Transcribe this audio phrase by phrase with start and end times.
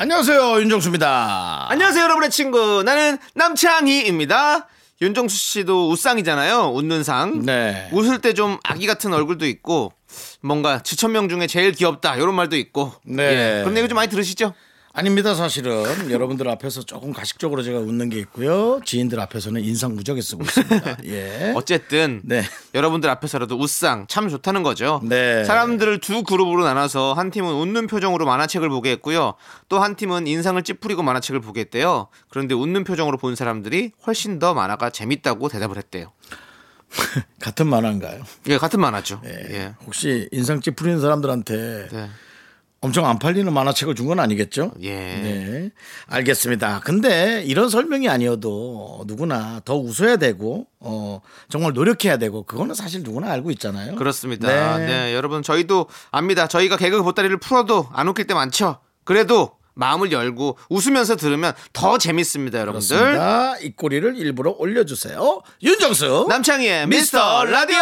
[0.00, 1.66] 안녕하세요 윤정수입니다.
[1.70, 2.84] 안녕하세요, 여러분의 친구.
[2.84, 4.68] 나는 남창희입니다.
[5.02, 6.70] 윤정수 씨도 웃상이잖아요.
[6.72, 7.44] 웃는 상.
[7.44, 7.88] 네.
[7.92, 9.92] 웃을 때 좀 아기 같은 얼굴도 있고,
[10.40, 12.14] 뭔가 지천명 중에 제일 귀엽다.
[12.14, 12.92] 이런 말도 있고.
[13.04, 13.22] 네.
[13.58, 14.54] 예, 그런 얘기 좀 많이 들으시죠?
[14.92, 20.42] 아닙니다 사실은 여러분들 앞에서 조금 가식적으로 제가 웃는 게 있고요 지인들 앞에서는 인상 무적에 쓰고
[20.42, 20.96] 있습니다.
[21.06, 21.52] 예.
[21.54, 22.42] 어쨌든 네.
[22.74, 25.00] 여러분들 앞에서라도 웃상 참 좋다는 거죠.
[25.04, 25.44] 네.
[25.44, 29.34] 사람들을 두 그룹으로 나눠서 한 팀은 웃는 표정으로 만화책을 보게 했고요.
[29.68, 32.08] 또 한 팀은 인상을 찌푸리고 만화책을 보게 했대요.
[32.28, 36.10] 그런데 웃는 표정으로 본 사람들이 훨씬 더 만화가 재밌다고 대답을 했대요.
[37.40, 38.22] 같은 만화인가요?
[38.48, 39.20] 예, 같은 만화죠.
[39.24, 39.30] 예.
[39.50, 39.74] 예.
[39.86, 42.10] 혹시 인상 찌푸리는 사람들한테 네.
[42.80, 44.70] 엄청 안 팔리는 만화책을 준 건 아니겠죠?
[44.82, 44.94] 예.
[44.94, 45.70] 네.
[46.06, 46.80] 알겠습니다.
[46.84, 53.30] 근데 이런 설명이 아니어도 누구나 더 웃어야 되고, 어, 정말 노력해야 되고, 그거는 사실 누구나
[53.32, 53.96] 알고 있잖아요.
[53.96, 54.78] 그렇습니다.
[54.78, 54.86] 네.
[54.86, 55.14] 네.
[55.14, 56.46] 여러분 저희도 압니다.
[56.46, 58.78] 저희가 개그 보따리를 풀어도 안 웃길 때 많죠.
[59.04, 62.96] 그래도 마음을 열고 웃으면서 들으면 더 재밌습니다, 여러분들.
[62.96, 63.58] 그렇습니다.
[63.58, 65.40] 이 꼬리를 일부러 올려주세요.
[65.62, 66.26] 윤정수.
[66.28, 67.76] 남창희의 미스터 라디오.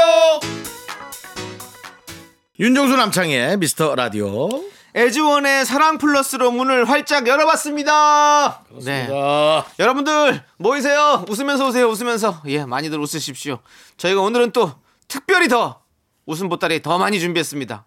[2.59, 4.49] 윤정수 남창의 미스터 라디오.
[4.97, 8.63] 에즈원의 사랑 플러스로 문을 활짝 열어봤습니다.
[8.83, 9.09] 네.
[9.13, 11.23] 아, 여러분들 모이세요.
[11.29, 11.87] 웃으면서 오세요.
[11.87, 12.41] 웃으면서.
[12.47, 13.59] 예, 많이들 웃으십시오.
[13.99, 14.73] 저희가 오늘은 또
[15.07, 15.83] 특별히 더
[16.25, 17.85] 웃음 보따리 더 많이 준비했습니다.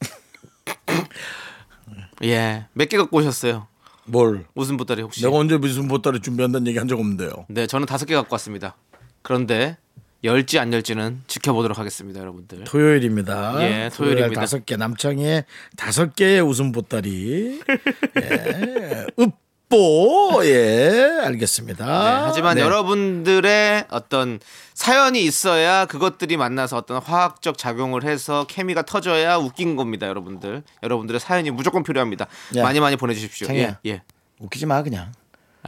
[2.24, 3.66] 예, 몇 개 갖고 오셨어요?
[4.06, 4.46] 뭘?
[4.54, 5.22] 웃음 보따리 혹시?
[5.22, 7.44] 내가 언제 무슨 보따리 준비한다는 얘기 한 적 없는데요.
[7.48, 8.74] 네, 저는 다섯 개 갖고 왔습니다.
[9.20, 9.76] 그런데
[10.24, 12.64] 열지 안 열지는 지켜보도록 하겠습니다, 여러분들.
[12.64, 13.54] 토요일입니다.
[13.62, 14.26] 예, 토요일입니다.
[14.26, 15.44] 토요일 다섯 개 남창의
[15.76, 17.60] 다섯 개의 웃음 보따리.
[18.20, 20.40] 예, 읍보.
[20.44, 21.84] 예, 알겠습니다.
[21.86, 22.62] 네, 하지만 네.
[22.62, 24.40] 여러분들의 어떤
[24.74, 30.64] 사연이 있어야 그것들이 만나서 어떤 화학적 작용을 해서 케미가 터져야 웃긴 겁니다, 여러분들.
[30.82, 32.26] 여러분들의 사연이 무조건 필요합니다.
[32.56, 33.46] 야, 많이 많이 보내주십시오.
[33.46, 33.78] 창희야.
[33.86, 34.02] 예, 예.
[34.40, 35.12] 웃기지 마 그냥.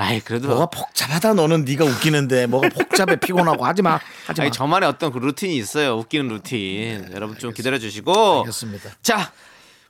[0.00, 4.00] 아이 그래도 뭐가 복잡하다 너는 네가 웃기는데 뭐가 복잡해 피곤하고 하지 마.
[4.27, 4.44] 하지 마.
[4.44, 5.99] 아니 저만의 어떤 그 루틴이 있어요.
[5.99, 7.11] 웃기는 루틴.
[7.15, 8.39] 여러분 좀 기다려 주시고.
[8.41, 8.93] 알겠습니다.
[9.03, 9.31] 자,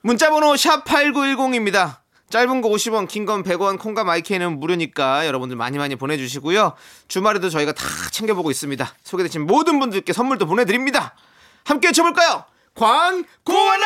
[0.01, 2.01] 문자 번호 샵 #8910입니다.
[2.29, 6.73] 짧은 거 50원, 긴 건 100원, 콩과 마이크는 무료니까 여러분들 많이 많이 보내 주시고요.
[7.07, 8.93] 주말에도 저희가 다 챙겨 보고 있습니다.
[9.03, 11.15] 소개되신 모든 분들께 선물도 보내 드립니다.
[11.63, 12.43] 함께 외쳐볼까요?
[12.75, 13.85] 광고하나!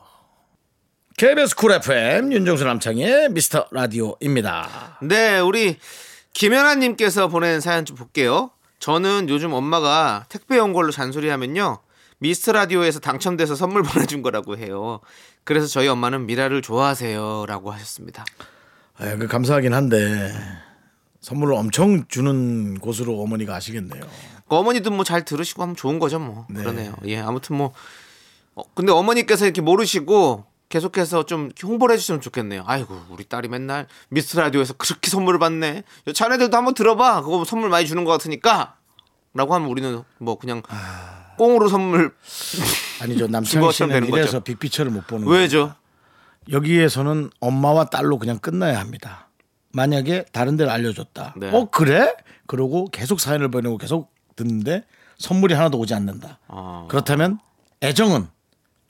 [1.21, 4.97] KBS 쿨 FM 윤정수 남창희의 미스터 라디오입니다.
[5.03, 5.77] 네, 우리
[6.33, 8.49] 김연아님께서 보낸 사연 좀 볼게요.
[8.79, 11.77] 저는 요즘 엄마가 택배 온 걸로 잔소리하면요.
[12.17, 14.99] 미스터 라디오에서 당첨돼서 선물 보내준 거라고 해요.
[15.43, 18.25] 그래서 저희 엄마는 미라를 좋아하세요라고 하셨습니다.
[18.97, 20.33] 아, 그 감사하긴 한데
[21.19, 24.01] 선물을 엄청 주는 곳으로 어머니가 아시겠네요.
[24.49, 26.47] 그 어머니도 뭐 잘 들으시고 하면 좋은 거죠, 뭐.
[26.49, 26.61] 네.
[26.61, 26.95] 그러네요.
[27.05, 27.73] 예, 아무튼 뭐.
[28.55, 32.63] 어, 근데 어머니께서 이렇게 모르시고 계속해서 좀 홍보를 해주시면 좋겠네요.
[32.65, 35.83] 아이고, 우리 딸이 맨날 미스터 라디오에서 그렇게 선물을 받네.
[36.07, 37.21] 야, 자네들도 한번 들어봐.
[37.21, 38.77] 그거 선물 많이 주는 것 같으니까.
[39.33, 40.61] 라고 하면 우리는 뭐 그냥
[41.37, 42.13] 꽁으로 선물.
[43.01, 44.21] 아니죠 남창희 씨는 되는 거죠.
[44.21, 45.27] 이래서 빅피처를 못 보는.
[45.27, 45.75] 왜죠?
[46.49, 49.29] 여기에서는 엄마와 딸로 그냥 끝나야 합니다.
[49.73, 51.35] 만약에 다른 데를 알려줬다.
[51.37, 51.49] 네.
[51.53, 52.15] 어 그래?
[52.47, 54.83] 그러고 계속 사연을 보내고 계속 듣는데
[55.17, 56.39] 선물이 하나도 오지 않는다.
[56.47, 56.87] 어.
[56.89, 57.39] 그렇다면
[57.83, 58.27] 애정은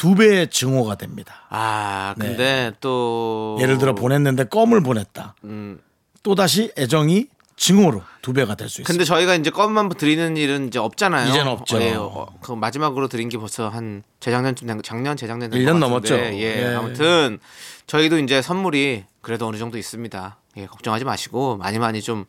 [0.01, 1.43] 두 배의 증오가 됩니다.
[1.51, 3.53] 아, 근데 또.
[3.59, 3.65] 네.
[3.65, 5.35] 예를 들어 보냈는데 껌을 보냈다.
[5.43, 5.79] 음.
[6.23, 8.87] 또 다시 애정이 증오로 두 배가 될 수 있습니다.
[8.91, 11.29] 근데 저희가 이제 껌만 드리는 일은 이제 없잖아요.
[11.29, 11.79] 이제는 없죠.
[11.83, 16.15] 예, 어, 그 마지막으로 드린 게 벌써 한 재작년쯤 된- 작년 재작년 일년 넘었죠.
[16.15, 16.75] 예, 예.
[16.75, 17.37] 아무튼
[17.85, 20.37] 저희도 이제 선물이 그래도 어느 정도 있습니다.
[20.57, 22.25] 예, 걱정하지 마시고 많이 많이 좀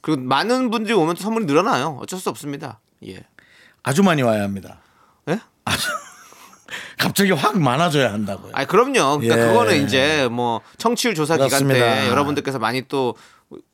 [0.00, 1.98] 그리고 많은 분들이 오면 또 선물이 늘어나요.
[2.00, 2.80] 어쩔 수 없습니다.
[3.06, 3.22] 예.
[3.82, 4.80] 아주 많이 와야 합니다.
[5.28, 5.38] 예?
[6.98, 8.52] 갑자기 확 많아져야 한다고요.
[8.54, 9.18] 아니 그럼요.
[9.18, 9.46] 그러니까 예.
[9.46, 12.08] 그거는 이제 뭐 청취율 조사 기간 때 그렇습니다.
[12.08, 13.14] 여러분들께서 많이 또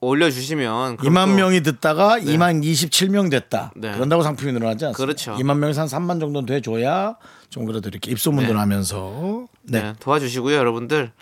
[0.00, 3.72] 올려주시면 그럼 2만 또- 명이 듣다가 2만 27명 됐다.
[3.76, 3.92] 네.
[3.92, 4.96] 그런다고 상품이 늘어나지 않습니다.
[4.96, 5.36] 그렇죠.
[5.42, 7.16] 2만 명에서 한 3만 정도 는 돼줘야
[7.50, 8.58] 좀 그래도 이렇게 입소문도 네.
[8.58, 9.82] 나면서 네.
[9.82, 11.12] 네, 도와주시고요, 여러분들.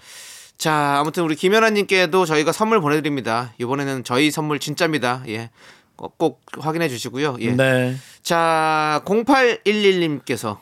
[0.57, 3.53] 자, 아무튼 우리 김연아님께도 저희가 선물 보내드립니다.
[3.59, 5.25] 이번에는 저희 선물 진짜입니다.
[5.27, 5.51] 예,
[5.97, 7.39] 꼭, 꼭 확인해 주시고요.
[7.41, 7.51] 예.
[7.53, 7.97] 네.
[8.23, 10.59] 자, 0811님께서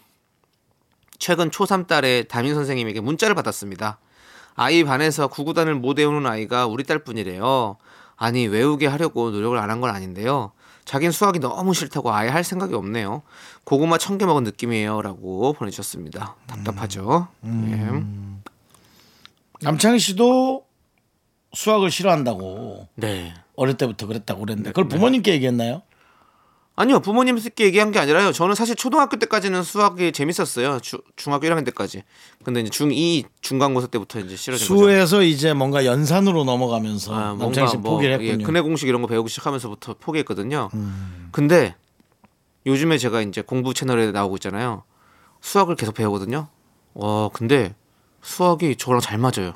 [1.22, 4.00] 최근 초3 딸의 담임 선생님에게 문자를 받았습니다.
[4.56, 7.76] 아이 반에서 구구단을 못 외우는 아이가 우리 딸뿐이래요.
[8.16, 10.50] 아니 외우게 하려고 노력을 안 한 건 아닌데요.
[10.84, 13.22] 자긴 수학이 너무 싫다고 아예 할 생각이 없네요.
[13.62, 16.34] 고구마 천 개 먹은 느낌이에요라고 보내주셨습니다.
[16.48, 17.28] 답답하죠.
[19.60, 20.64] 남창희 씨도
[21.52, 23.06] 수학을 싫어한다고 예.
[23.06, 23.34] 네.
[23.54, 25.82] 어릴 때부터 그랬다고 그랬는데 그걸 부모님께 얘기했나요?
[26.74, 28.32] 아니요 부모님께 얘기한 게 아니라요.
[28.32, 30.80] 저는 사실 초등학교 때까지는 수학이 재밌었어요.
[30.80, 32.02] 주, 중학교 1학년 때까지.
[32.44, 34.66] 근데 이제 중2 중간고사 때부터 이제 싫어진.
[34.66, 38.46] 수에서 이제 뭔가 연산으로 넘어가면서 아, 남창희 씨 포기를 예, 했군요.
[38.46, 40.70] 근해 공식 이런 거 배우기 시작하면서부터 포기했거든요.
[40.72, 41.28] 음.
[41.30, 41.74] 근데
[42.64, 44.84] 요즘에 제가 이제 공부 채널에 나오고 있잖아요.
[45.42, 46.48] 수학을 계속 배우거든요.
[46.94, 47.75] 와, 근데
[48.22, 49.54] 수학이 저랑 잘 맞아요.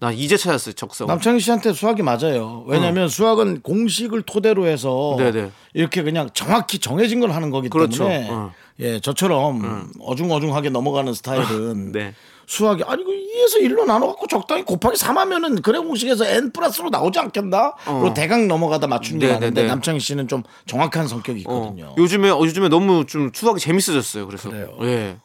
[0.00, 1.06] 나 이제 찾았어요, 적성.
[1.06, 1.08] 음.
[1.08, 2.64] 남창희 씨한테 수학이 맞아요.
[2.66, 5.16] 왜냐하면 수학은 공식을 토대로 해서 어.
[5.16, 5.52] 네네.
[5.74, 8.04] 이렇게 그냥 정확히 정해진 걸 하는 거기 그렇죠.
[8.04, 8.52] 때문에 어.
[8.80, 12.14] 예 저처럼 어중어중하게 넘어가는 스타일은 네.
[12.46, 17.74] 수학이 아니 그 2에서 1로 나눠갖고 적당히 곱하기 3하면은 그래 공식에서 n 플러스로 나오지 않겠나?
[17.84, 19.62] 그리고 대강 넘어가다 맞추는 게 네.
[19.66, 21.94] 남창희 씨는 좀 정확한 성격이 어, 있거든요.
[21.96, 24.26] 요즘에 어, 요즘에 너무 좀 수학이 재밌어졌어요.
[24.26, 24.76] 그래서 그래요.
[24.82, 25.16] 예.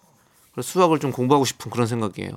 [0.53, 2.31] 그래서 수학을 좀 공부하고 싶은 그런 생각이에요.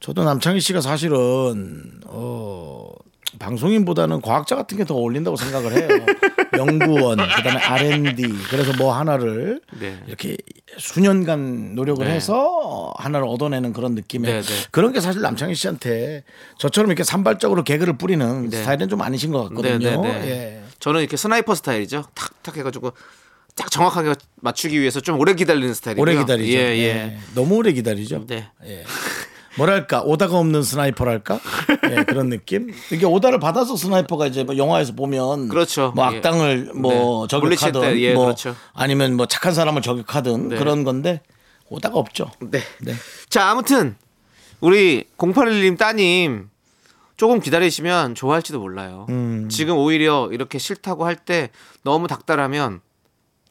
[0.00, 2.90] 저도 남창희 씨가 사실은 어
[3.38, 5.88] 방송인보다는 과학자 같은 게 더 어울린다고 생각을 해요.
[6.56, 8.22] 연구원, 그다음에 R&D.
[8.48, 9.98] 그래서 뭐 하나를 네.
[10.06, 10.36] 이렇게
[10.78, 12.12] 수년간 노력을 네.
[12.12, 14.54] 해서 하나를 얻어내는 그런 느낌의 네, 네.
[14.70, 16.22] 그런 게 사실 남창희 씨한테
[16.58, 18.58] 저처럼 이렇게 산발적으로 개그를 뿌리는 네.
[18.58, 20.02] 스타일은 좀 아니신 것 같거든요.
[20.02, 20.08] 네.
[20.30, 20.62] 예.
[20.78, 22.04] 저는 이렇게 sniper 스타일이죠.
[22.14, 22.92] 탁탁 해가지고
[23.54, 26.02] 딱 정확하게 맞추기 위해서 좀 오래 기다리는 스타일이고요.
[26.02, 26.52] 오래 기다리죠.
[26.52, 26.82] 예, 예.
[26.82, 27.18] 예.
[27.34, 28.26] 너무 오래 기다리죠.
[28.26, 28.48] 네.
[28.66, 28.84] 예.
[29.56, 31.38] 뭐랄까 오다가 없는 sniper랄까
[31.90, 35.92] 예, 그런 느낌 이게 오다를 받아서 sniper가 이제 뭐 영화에서 보면 그렇죠.
[35.94, 36.16] 뭐 예.
[36.16, 37.30] 악당을 뭐 네.
[37.30, 38.56] 저격하든 때, 예, 뭐 그렇죠.
[38.72, 40.56] 아니면 뭐 착한 사람을 저격하든 네.
[40.56, 41.20] 그런 건데
[41.68, 42.60] 오다가 없죠 네.
[42.80, 42.94] 네.
[43.28, 43.94] 자, 아무튼
[44.60, 46.48] 우리 081님 따님
[47.16, 49.06] 조금 기다리시면 좋아할지도 몰라요.
[49.08, 49.48] 음.
[49.48, 51.50] 지금 오히려 이렇게 싫다고 할 때
[51.84, 52.80] 너무 닥달하면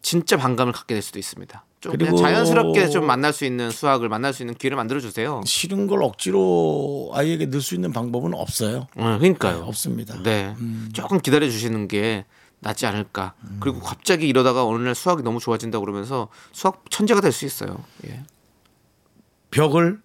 [0.04, 1.66] 진짜 반감을 갖게 될 수도 있습니다.
[1.82, 5.42] 좀 그리고- 자연스럽게 좀 만날 수 있는 수학을 만날 수 있는 기회를 만들어 주세요.
[5.46, 9.62] 싫은 걸 억지로 아이에게 넣을 수 있는 방법은 없어요 어, 그러니까요.
[9.62, 10.24] 네, 없습니다 음.
[10.24, 10.56] 네.
[10.94, 12.26] 조금 기다려 주시는 게
[12.60, 13.34] 낫지 않을까.
[13.60, 17.84] 그리고 갑자기 이러다가 어느 날 수학이 너무 좋아진다 그러면서 수학 천재가 될 수 있어요.
[18.08, 18.24] 예.
[19.52, 20.02] 벽을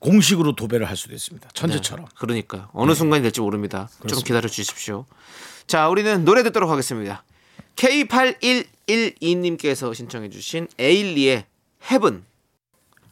[0.00, 2.68] 공식으로 도배를 할 수도 있습니다 천재처럼 그러니까요.
[2.72, 3.88] 어느 순간이 될지 모릅니다.
[4.08, 5.04] 좀 기다려 주십시오.
[5.66, 7.22] 자, 우리는 노래 듣도록 하겠습니다.
[7.76, 11.44] K8112님께서 신청해 주신 에일리의
[11.90, 12.24] Heaven.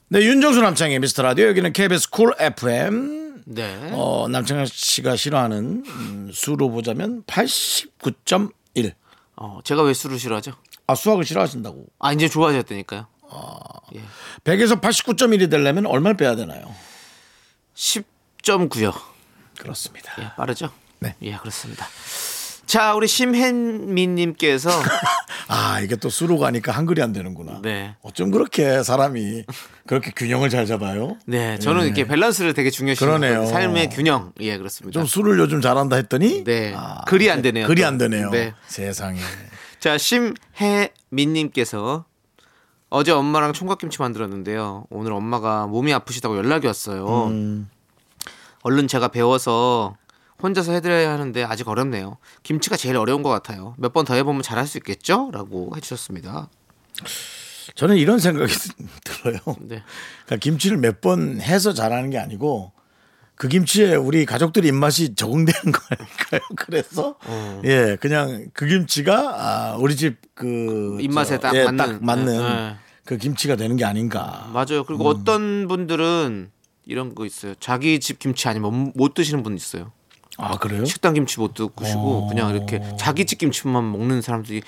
[0.08, 3.90] 네 윤정수 남창희의 미스터 라디오 여기는 KBS 쿨 FM 네.
[3.92, 8.92] 어, 남창희 씨가 싫어하는 음, 술로 보자면 89.1.
[9.36, 10.52] 어, 제가 왜 술을 싫어하죠?
[10.86, 11.86] 아 수학을 싫어하신다고.
[11.98, 13.06] 아, 이제 좋아졌다니까요.
[14.44, 16.74] 100에서 89.1이 되려면 얼마를 빼야 되나요?
[17.74, 18.94] 10.9요.
[19.58, 20.12] 그렇습니다.
[20.18, 20.70] 예, 빠르죠?
[20.98, 21.14] 네.
[21.22, 21.86] 예, 그렇습니다.
[22.70, 24.70] 자, 우리 심hen민님께서
[25.50, 27.58] 아 이게 또 수로 가니까 한글이 안 되는구나.
[27.62, 27.96] 네.
[28.00, 29.44] 어쩜 그렇게 사람이
[29.88, 31.16] 그렇게 균형을 잘 잡아요?
[31.26, 33.44] 네, 저는 이렇게 밸런스를 되게 중요시 그러네요.
[33.46, 34.32] 삶의 균형.
[34.38, 34.96] 예, 그렇습니다.
[34.96, 36.72] 좀 술을 요즘 잘한다 했더니 네.
[36.76, 37.88] 아, 글이 안 되네요, 글이 또.
[37.88, 38.30] 안 되네요.
[38.30, 38.54] 네.
[38.68, 39.18] 세상에.
[39.80, 42.04] 자, 심혜민님께서
[42.88, 44.84] 어제 엄마랑 총각김치 만들었는데요.
[44.90, 47.26] 오늘 엄마가 몸이 아프시다고 연락이 왔어요.
[47.30, 47.68] 음.
[48.62, 49.96] 얼른 제가 배워서
[50.42, 52.16] 혼자서 해드려야 하는데 아직 어렵네요.
[52.42, 53.74] 김치가 제일 어려운 것 같아요.
[53.78, 55.30] 몇 번 더 해보면 잘할 수 있겠죠?
[55.32, 56.48] 라고 해주셨습니다.
[57.74, 58.52] 저는 이런 생각이
[59.04, 59.38] 들어요.
[59.60, 59.82] 네.
[60.26, 62.72] 그러니까 김치를 몇 번 해서 잘하는 게 아니고
[63.36, 66.40] 그 김치에 우리 가족들 입맛이 적응되는 거니까요.
[66.56, 67.14] 그래서
[67.64, 71.76] 예 그냥 그 김치가 아, 우리 집 그 입맛에 딱 예, 맞는.
[71.76, 72.76] 딱 맞는 네, 네.
[73.04, 74.48] 그 김치가 되는 게 아닌가.
[74.52, 74.84] 맞아요.
[74.84, 76.50] 그리고 어떤 분들은
[76.86, 77.54] 이런 거 있어요.
[77.60, 79.92] 자기 집 김치 아니면 못 드시는 분 있어요.
[80.40, 80.84] 아 그래요?
[80.84, 84.62] 식당 김치 못 드시고 그냥 이렇게 자기 집 김치만 먹는 사람들이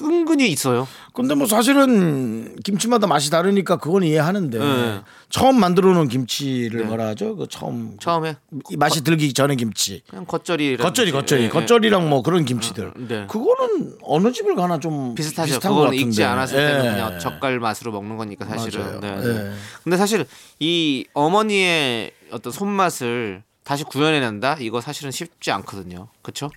[0.00, 0.88] 은근히 있어요.
[1.12, 5.00] 근데 뭐 사실은 김치마다 맛이 다르니까 그건 이해하는데 네.
[5.28, 7.36] 처음 만들어 놓은 김치를 뭐라 하죠?
[7.36, 8.36] 그 처음 처음에
[8.70, 10.02] 이 맛이 들기 전에 김치.
[10.08, 12.92] 그냥 겉절이 겉절이 겉절이 겉절이랑 뭐 그런 김치들.
[12.96, 13.26] 네.
[13.28, 15.46] 그거는 어느 집을 가나 좀 비슷하죠.
[15.46, 15.96] 비슷한 같은데.
[15.98, 16.90] 익지 않았을 때는 예.
[16.90, 18.98] 그냥 젓갈 맛으로 먹는 거니까 사실은.
[19.00, 19.08] 네.
[19.08, 19.20] 예.
[19.20, 19.52] 네.
[19.84, 20.24] 근데 사실
[20.58, 26.08] 이 어머니의 어떤 손맛을 다시 구현해낸다 이거 사실은 쉽지 않거든요.
[26.22, 26.50] 그렇죠?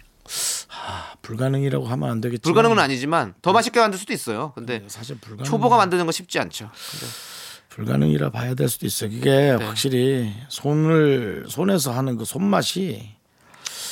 [1.21, 2.41] 불가능이라고 하면 안 되겠지.
[2.41, 4.51] 불가능은 아니지만 더 맛있게 만들 수도 있어요.
[4.55, 5.43] 근데 사실 불가능.
[5.45, 6.69] 초보가 만드는 거 쉽지 않죠.
[6.91, 7.05] 근데
[7.69, 9.12] 불가능이라 봐야 될 수도 있어요.
[9.12, 9.65] 이게 네.
[9.65, 13.15] 확실히 손을 손에서 하는 그 손맛이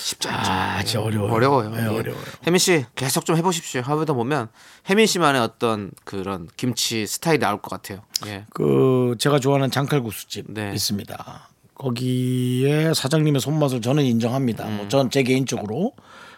[0.04, 0.52] 쉽지 않죠.
[0.52, 1.32] 아, 진짜 어려워요.
[1.32, 1.70] 어려워요.
[1.70, 1.86] 네, 예.
[1.86, 2.24] 어려워요.
[2.46, 3.82] 혜민 씨 계속 좀 해보십시오.
[3.82, 4.50] 하다 보면
[4.90, 8.02] 혜민 씨만의 어떤 그런 김치 스타일이 나올 것 같아요.
[8.26, 8.46] 예.
[8.54, 10.74] 그 제가 좋아하는 장칼국수집 네.
[10.74, 11.50] 있습니다.
[11.84, 14.66] 거기에 사장님의 손맛을 저는 인정합니다.
[14.66, 14.78] 음.
[14.78, 15.92] 뭐전제 개인적으로.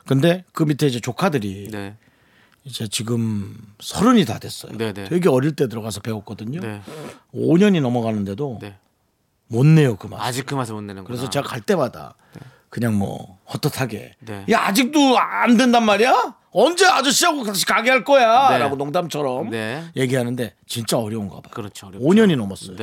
[0.08, 1.96] 근데 그 밑에 이제 조카들이 네.
[2.64, 4.76] 이제 지금 서른이 다 됐어요.
[4.76, 5.04] 네, 네.
[5.04, 6.60] 되게 어릴 때 들어가서 배웠거든요.
[6.60, 6.82] 네.
[7.34, 8.76] 5년이 넘어가는데도 네.
[9.48, 10.20] 못 내요 그 맛.
[10.20, 11.06] 아직 그 맛을 못 내는 거예요.
[11.06, 12.16] 그래서 제가 갈 때마다
[12.70, 14.46] 그냥 뭐 헛헛하게 네.
[14.50, 16.36] 야 아직도 안 된단 말이야?
[16.52, 18.50] 언제 아저씨하고 같이 가게 할 거야?
[18.50, 18.58] 네.
[18.58, 19.84] 라고 농담처럼 네.
[19.96, 21.52] 얘기하는데 진짜 어려운가 봐요.
[21.54, 21.88] 그렇죠.
[21.88, 22.04] 어렵죠.
[22.04, 22.76] 5년이 넘었어요.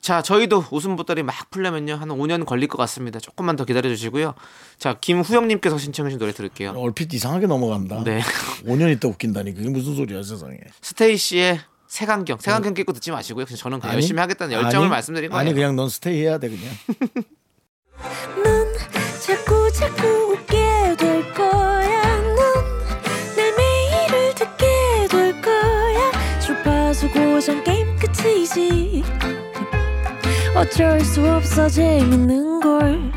[0.00, 1.94] 자, 저희도 웃음 보따리 막 풀려면요.
[1.94, 3.20] 한 5년 걸릴 것 같습니다.
[3.20, 4.34] 조금만 더 기다려 주시고요.
[4.78, 6.72] 자, 김후영 님께서 신청해 주신 노래 들을게요.
[6.76, 8.02] 얼핏 이상하게 넘어간다.
[8.04, 8.22] 네.
[8.64, 10.56] 5년 있다 웃긴다니 그게 무슨 소리야 세상에.
[10.80, 12.38] 스테이시의 색안경.
[12.38, 13.44] 색안경 끼고 듣지 마시고요.
[13.44, 15.40] 그냥 저는 그냥 열심히 하겠다는 열정을 아니, 말씀드린 거예요.
[15.40, 16.64] 아니 그냥 넌 스테이 해야 돼 그냥.
[18.42, 18.74] 넌
[19.20, 22.20] 자꾸 자꾸 웃게 될 거야.
[23.36, 24.66] 넌내 매일을 듣게
[25.10, 26.40] 될 거야.
[26.40, 29.02] 주파수 고정 게임 끝이지.
[30.54, 33.12] 어쩔 수 없어 재밌는 걸.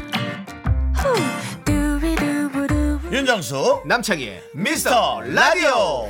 [3.11, 6.09] 윤정수 남창희의 미스터 라디오.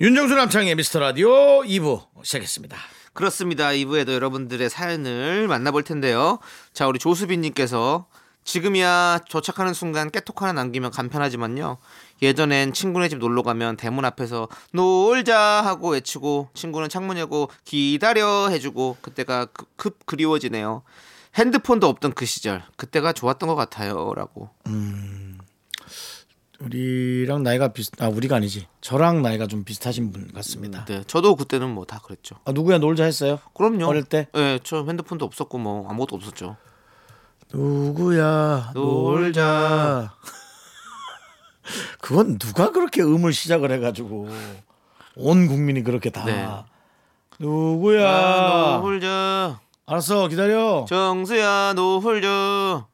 [0.00, 2.76] 윤정수 남창의 미스터 라디오 2부 시작했습니다.
[3.14, 3.68] 그렇습니다.
[3.68, 6.40] 2부에도 여러분들의 사연을 만나볼 텐데요.
[6.72, 8.06] 자, 우리 조수빈님께서
[8.44, 11.78] 지금이야 도착하는 순간 깨톡 하나 남기면 간편하지만요.
[12.22, 18.98] 예전엔 친구네 집 놀러 가면 대문 앞에서 놀자 하고 외치고 친구는 창문 열고 기다려 해주고
[19.00, 20.82] 그때가 급, 급 그리워지네요.
[21.36, 24.50] 핸드폰도 없던 그 시절 그때가 좋았던 것 같아요라고.
[26.60, 30.84] 우리랑 나이가 비슷 아 우리가 아니지 저랑 나이가 좀 비슷하신 분 같습니다.
[30.84, 32.36] 네, 저도 그때는 뭐 다 그랬죠.
[32.44, 33.40] 아 누구야 놀자 했어요?
[33.54, 33.86] 그럼요.
[33.86, 36.56] 어릴 때 네, 저 핸드폰도 없었고 뭐 아무것도 없었죠.
[37.54, 40.12] 누구야 놀자.
[42.00, 44.28] 그건 누가 그렇게 음을 시작을 해가지고
[45.16, 46.46] 온 국민이 그렇게 다 네.
[47.38, 48.02] 누구야?
[48.02, 49.60] 야, 놀자.
[49.86, 50.84] 알았어 기다려.
[50.88, 52.88] 정수야 노홀려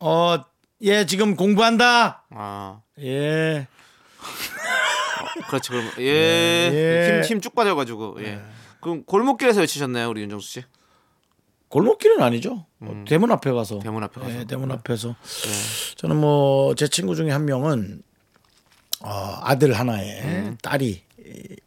[0.00, 0.44] 어,
[0.82, 2.24] 예 지금 공부한다.
[2.30, 3.66] 아 예.
[5.48, 6.70] 그렇죠 그럼 예.
[6.72, 8.40] 예 힘 힘 쭉 빠져가지고 예
[8.80, 10.64] 그럼 골목길에서 외치셨나요 우리 윤정수 씨
[11.70, 12.66] 골목길은 아니죠.
[12.80, 13.76] 어, 대문 앞에 가서.
[13.76, 13.80] 음.
[13.80, 14.32] 대문 앞에 가서.
[14.32, 14.40] 네.
[14.40, 15.14] 예, 대문 앞에서.
[15.96, 18.02] 저는 뭐 제 친구 중에 한 명은
[19.02, 21.02] 어, 아들 하나에 딸이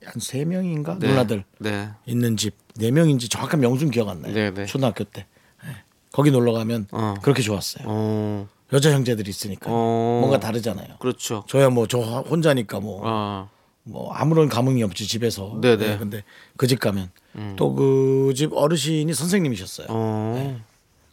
[0.06, 1.00] 한 세 명인가 음.
[1.00, 1.08] 네.
[1.08, 4.34] 누나들 네 있는 집 네 명인지 정확한 명수는 기억 안 나요.
[4.34, 4.66] 네, 네.
[4.66, 5.26] 초등학교 때
[5.66, 5.70] 예.
[6.12, 7.14] 거기 놀러 가면 어.
[7.22, 7.86] 그렇게 좋았어요.
[7.88, 10.18] 어, 여자 형제들이 있으니까 어.
[10.22, 10.98] 뭔가 다르잖아요.
[11.00, 13.50] 그렇죠 저야 뭐 저 혼자니까 뭐, 어,
[13.84, 15.60] 뭐 아무런 감흥이 없지 집에서.
[15.62, 15.86] 네네.
[15.86, 15.92] 음.
[15.92, 16.24] 예, 근데
[16.58, 17.12] 그 집 가면
[17.58, 19.88] 또그 집 어르신이 선생님이셨어요.
[19.90, 20.62] 어,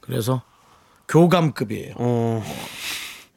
[0.00, 0.43] 그래서
[1.09, 1.95] 교감급이에요.
[1.97, 2.45] 어.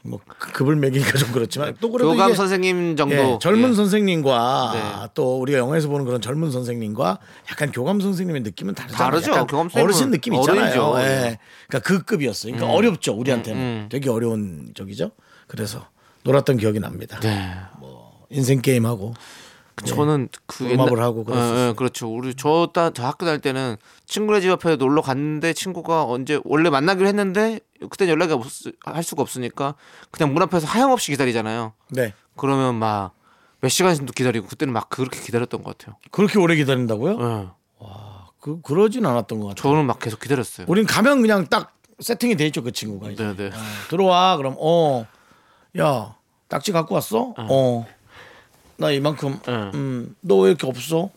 [0.05, 3.73] 뭐 급을 매기기가 좀 그렇지만 또 그래도 교감 선생님 정도 예, 젊은 예.
[3.73, 5.07] 선생님과 네.
[5.13, 9.11] 또 우리가 영화에서 보는 그런 젊은 선생님과 약간 교감 선생님의 느낌은 다르잖아요.
[9.11, 9.47] 다르죠.
[9.47, 10.81] 교감 어르신 느낌 있잖아요.
[10.83, 10.99] 어른이죠.
[11.09, 11.37] 예.
[11.69, 12.53] 그러니까 그 급이었어요.
[12.53, 13.87] 그러니까 어렵죠 우리한테는 음.
[13.89, 15.11] 되게 어려운 적이죠.
[15.47, 15.87] 그래서
[16.25, 17.21] 놀았던 기억이 납니다.
[17.21, 17.53] 네
[18.33, 19.13] 인생 게임 하고
[19.85, 21.57] 저는 그 음악을 하고 그랬었어요.
[21.57, 22.07] 예, 예, 그렇죠.
[22.13, 26.69] 우리 저, 따, 저 학교 다닐 때는 친구네 집 앞에 놀러 갔는데 친구가 언제 원래
[26.69, 27.59] 만나기로 했는데
[27.89, 28.45] 그때 연락이 없,
[28.85, 29.75] 할 수가 없으니까
[30.11, 31.73] 그냥 문 앞에서 하염없이 기다리잖아요.
[31.89, 33.13] 네 그러면 막
[33.63, 35.95] 몇 시간씩도 기다리고 그때는 막 그렇게 기다렸던 것 같아요.
[36.11, 37.17] 그렇게 오래 기다린다고요?
[37.21, 37.47] 예.
[38.41, 39.71] 그 그러진 않았던 것 같아요.
[39.71, 40.65] 저는 막 계속 기다렸어요.
[40.67, 41.71] 우린 가면 그냥 딱
[42.01, 43.23] 세팅이 돼 있죠 그 친구가 이제.
[43.23, 43.45] 네, 네.
[43.47, 43.59] 어,
[43.89, 45.05] 들어와 그럼 어
[45.77, 46.15] 야
[46.49, 47.33] 딱지 갖고 왔어?
[47.37, 47.85] 어
[48.77, 49.71] 나 이만큼 응.
[49.73, 51.09] 음너 왜 이렇게 없어?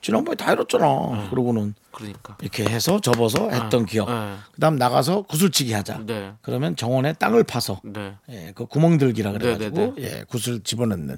[0.00, 1.28] 지난번에 다 잃었잖아.
[1.30, 2.36] 그러고는 그러니까.
[2.40, 4.08] 이렇게 해서 접어서 했던 기억.
[4.08, 4.36] 네.
[4.54, 6.04] 그다음 나가서 구슬치기 하자.
[6.06, 6.32] 네.
[6.42, 8.14] 그러면 정원에 땅을 파서 네.
[8.28, 11.16] 예, 그 구멍들기라 그래가지고 네, 예, 구슬 집어넣는.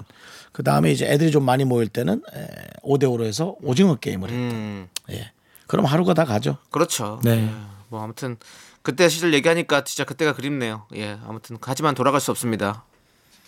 [0.51, 2.47] 그 다음에 이제 애들이 좀 많이 모일 때는 예,
[2.83, 4.33] 5대 5로 해서 오징어 게임을 했.
[4.35, 4.87] 음.
[5.11, 5.31] 예.
[5.67, 6.57] 그럼 하루가 다 가죠.
[6.71, 7.21] 그렇죠.
[7.23, 7.43] 네.
[7.45, 7.49] 예,
[7.89, 8.37] 뭐 아무튼
[8.81, 10.87] 그때 시절 얘기하니까 진짜 그때가 그립네요.
[10.95, 12.83] 예, 아무튼 하지만 돌아갈 수 없습니다.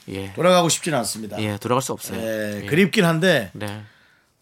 [0.09, 1.41] 예, 돌아가고 싶지는 않습니다.
[1.41, 2.19] 예, 돌아갈 수 없어요.
[2.19, 2.65] 예, 예.
[2.65, 3.83] 그립긴 한데 네,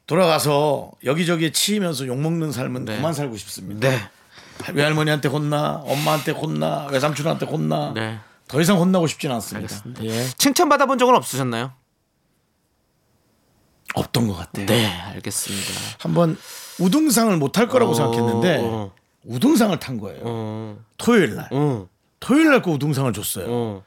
[0.08, 2.96] 돌아가서 여기저기 치이면서 욕먹는 삶은 네.
[2.98, 3.88] 그만 살고 싶습니다.
[3.90, 4.00] 네,
[4.74, 7.94] 외할머니한테 혼나, 엄마한테 혼나, 외삼촌한테 혼나.
[7.94, 8.20] 네.
[8.48, 9.74] 더 이상 혼나고 싶지는 않습니다.
[9.76, 10.04] 알겠습니다.
[10.06, 10.28] 예.
[10.38, 11.72] 칭찬 받아본 적은 없으셨나요?
[13.94, 14.66] 없던 것 같아요.
[14.66, 15.68] 네, 알겠습니다.
[16.00, 16.38] 한번
[16.80, 18.92] 우등상을 못탈 거라고 어, 생각했는데 어.
[19.26, 20.20] 우등상을 탄 거예요.
[20.24, 21.50] 어, 토요일 날.
[21.52, 21.88] 어,
[22.20, 23.46] 토요일 날 그 우등상을 줬어요.
[23.50, 23.84] 어.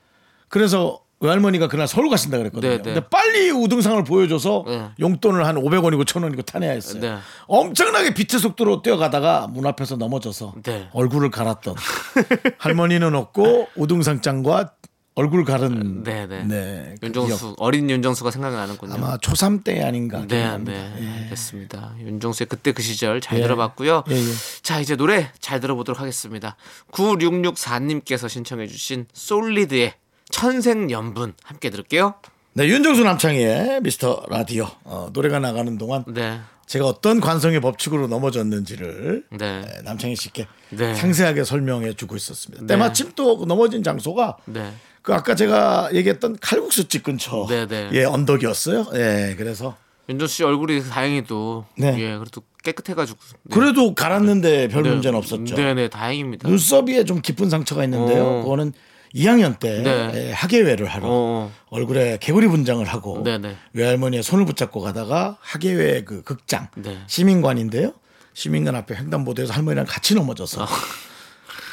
[0.48, 2.70] 그래서 외할머니가 그날 서울 가신다 그랬거든요.
[2.70, 2.82] 네, 네.
[2.82, 4.90] 근데 빨리 우등상을 보여줘서 네.
[5.00, 7.00] 용돈을 한 500원이고 1000원이고 타내야 했어요.
[7.00, 7.16] 네.
[7.46, 10.88] 엄청나게 빛의 속도로 뛰어가다가 문 앞에서 넘어져서 네.
[10.92, 11.74] 얼굴을 갈았던
[12.58, 14.72] 할머니는 없고 우등상장과
[15.16, 16.42] 얼굴 가른 네, 네.
[16.44, 18.94] 네, 그 윤정수 어린 윤정수가 생각이 나는군요.
[18.96, 19.04] 기억.
[19.04, 20.58] 아마 초3 때 아닌가 네.
[20.58, 21.22] 네, 예.
[21.22, 21.94] 알겠습니다.
[22.00, 23.42] 윤정수의 그때 그 시절 잘 예.
[23.42, 24.02] 들어봤고요.
[24.10, 24.32] 예, 예.
[24.62, 26.56] 자, 이제 노래 잘 들어보도록 하겠습니다.
[26.90, 29.94] 9664님께서 신청해 주신 솔리드의
[30.30, 32.14] 천생연분 함께 들을게요.
[32.54, 39.24] 네, 윤정수 남창희의 미스터 라디오 어, 노래가 나가는 동안 네, 제가 어떤 관성의 법칙으로 넘어졌는지를
[39.30, 39.60] 네.
[39.62, 40.94] 네, 남창희 씨께 네.
[40.94, 42.62] 상세하게 설명해 주고 있었습니다.
[42.62, 42.66] 네.
[42.68, 44.72] 때마침 또그 넘어진 장소가 네.
[45.02, 47.90] 그 아까 제가 얘기했던 칼국수 집 근처 네, 네.
[47.92, 48.86] 예 언덕이었어요.
[48.94, 49.76] 예 그래서
[50.08, 51.96] 윤정수 씨 얼굴이 다행히도 네.
[51.98, 53.54] 예, 그래도 깨끗해가지고 네.
[53.54, 54.90] 그래도 갈았는데 별 네.
[54.90, 55.56] 문제는 없었죠.
[55.56, 56.48] 네, 네, 다행입니다.
[56.48, 58.24] 눈썹이에 좀 깊은 상처가 있는데요.
[58.24, 58.42] 어.
[58.42, 58.72] 그거는
[59.14, 60.10] 2학년 때 네.
[60.14, 61.52] 예, 학예회를 하러 어.
[61.70, 63.56] 얼굴에 개구리 분장을 하고 네, 네.
[63.72, 66.98] 외할머니의 손을 붙잡고 가다가 학예회 그 극장 네.
[67.06, 67.92] 시민관인데요.
[68.32, 70.66] 시민관 앞에 횡단보도에서 할머니랑 같이 넘어져서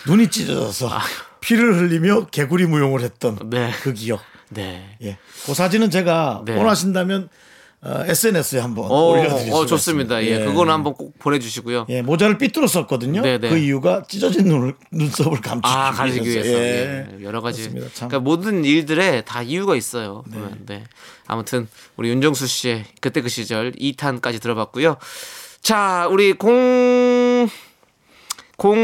[0.08, 0.92] 눈이 찢어져서
[1.40, 3.72] 피를 흘리며 개구리 무용을 했던 네.
[3.82, 4.22] 그 기억.
[4.50, 4.98] 네.
[5.02, 5.18] 예.
[5.46, 6.56] 그 사진은 제가 네.
[6.56, 7.30] 원하신다면
[7.84, 10.20] 어, SNS에 한번 어, 수가 어, 좋습니다.
[10.20, 10.26] 있습니다.
[10.26, 11.88] 예, 그거는 한번 꼭 보내주시고요.
[11.90, 13.22] 예, 모자를 삐뚤었었거든요.
[13.22, 13.50] 네, 네.
[13.50, 16.50] 그 이유가 찢어진 눈을, 눈썹을 감추기 아, 가리기 위해서.
[16.50, 17.08] 예.
[17.20, 17.70] 예, 여러 가지.
[17.70, 20.24] 그러니까 모든 일들에 다 이유가 있어요.
[20.32, 20.60] 보면.
[20.68, 20.84] 네.
[21.26, 24.98] 아무튼 우리 윤정수 씨의 그때 그 시절 2탄까지 들어봤고요.
[25.62, 27.50] 자, 우리 공
[28.62, 28.78] 공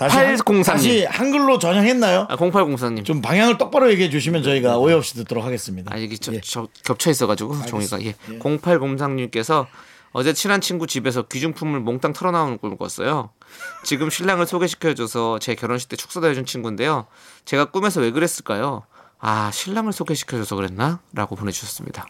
[0.00, 0.64] 다시, 한- 803님.
[0.64, 2.26] 다시 한글로 전향했나요?
[2.28, 3.04] 아, 0803님.
[3.04, 5.94] 좀 방향을 똑바로 얘기해 주시면 저희가 오해 없이 듣도록 하겠습니다.
[5.94, 6.40] 아 이게 저, 예.
[6.42, 8.14] 저- 겹쳐 있어가지고 종이가 예.
[8.38, 9.66] 0803님께서
[10.12, 13.30] 어제 친한 친구 집에서 귀중품을 몽땅 털어나오는 꿈을 꿨어요.
[13.84, 17.06] 지금 신랑을 소개시켜줘서 제 결혼식 때 축사도 해준 친구인데요.
[17.44, 18.82] 제가 꿈에서 왜 그랬을까요?
[19.20, 21.00] 아 신랑을 소개시켜줘서 그랬나?
[21.12, 22.06] 라고 보내주셨습니다.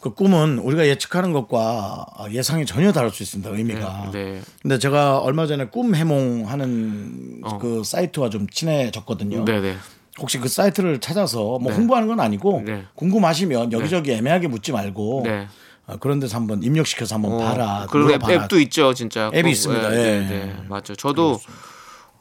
[0.00, 3.50] 그 꿈은 우리가 예측하는 것과 예상이 전혀 다를 수 있습니다.
[3.50, 4.10] 의미가.
[4.12, 4.40] 네, 네.
[4.62, 7.58] 근데 제가 얼마 전에 꿈 해몽하는 어.
[7.58, 9.44] 그 사이트와 좀 친해졌거든요.
[9.44, 9.76] 네네.
[10.18, 11.74] 혹시 그 사이트를 찾아서 뭐 네.
[11.74, 12.84] 홍보하는 건 아니고 네.
[12.94, 15.48] 궁금하시면 여기저기 애매하게 묻지 말고 네.
[15.86, 17.86] 어, 그런 데서 한번 입력시켜서 한번 봐라.
[17.90, 18.22] 그리고 앱.
[18.28, 19.30] 앱도 있죠, 진짜.
[19.34, 19.88] 앱이 꼭, 있습니다.
[19.90, 20.20] 네, 예.
[20.20, 20.56] 네, 네.
[20.68, 20.94] 맞죠.
[20.96, 21.38] 저도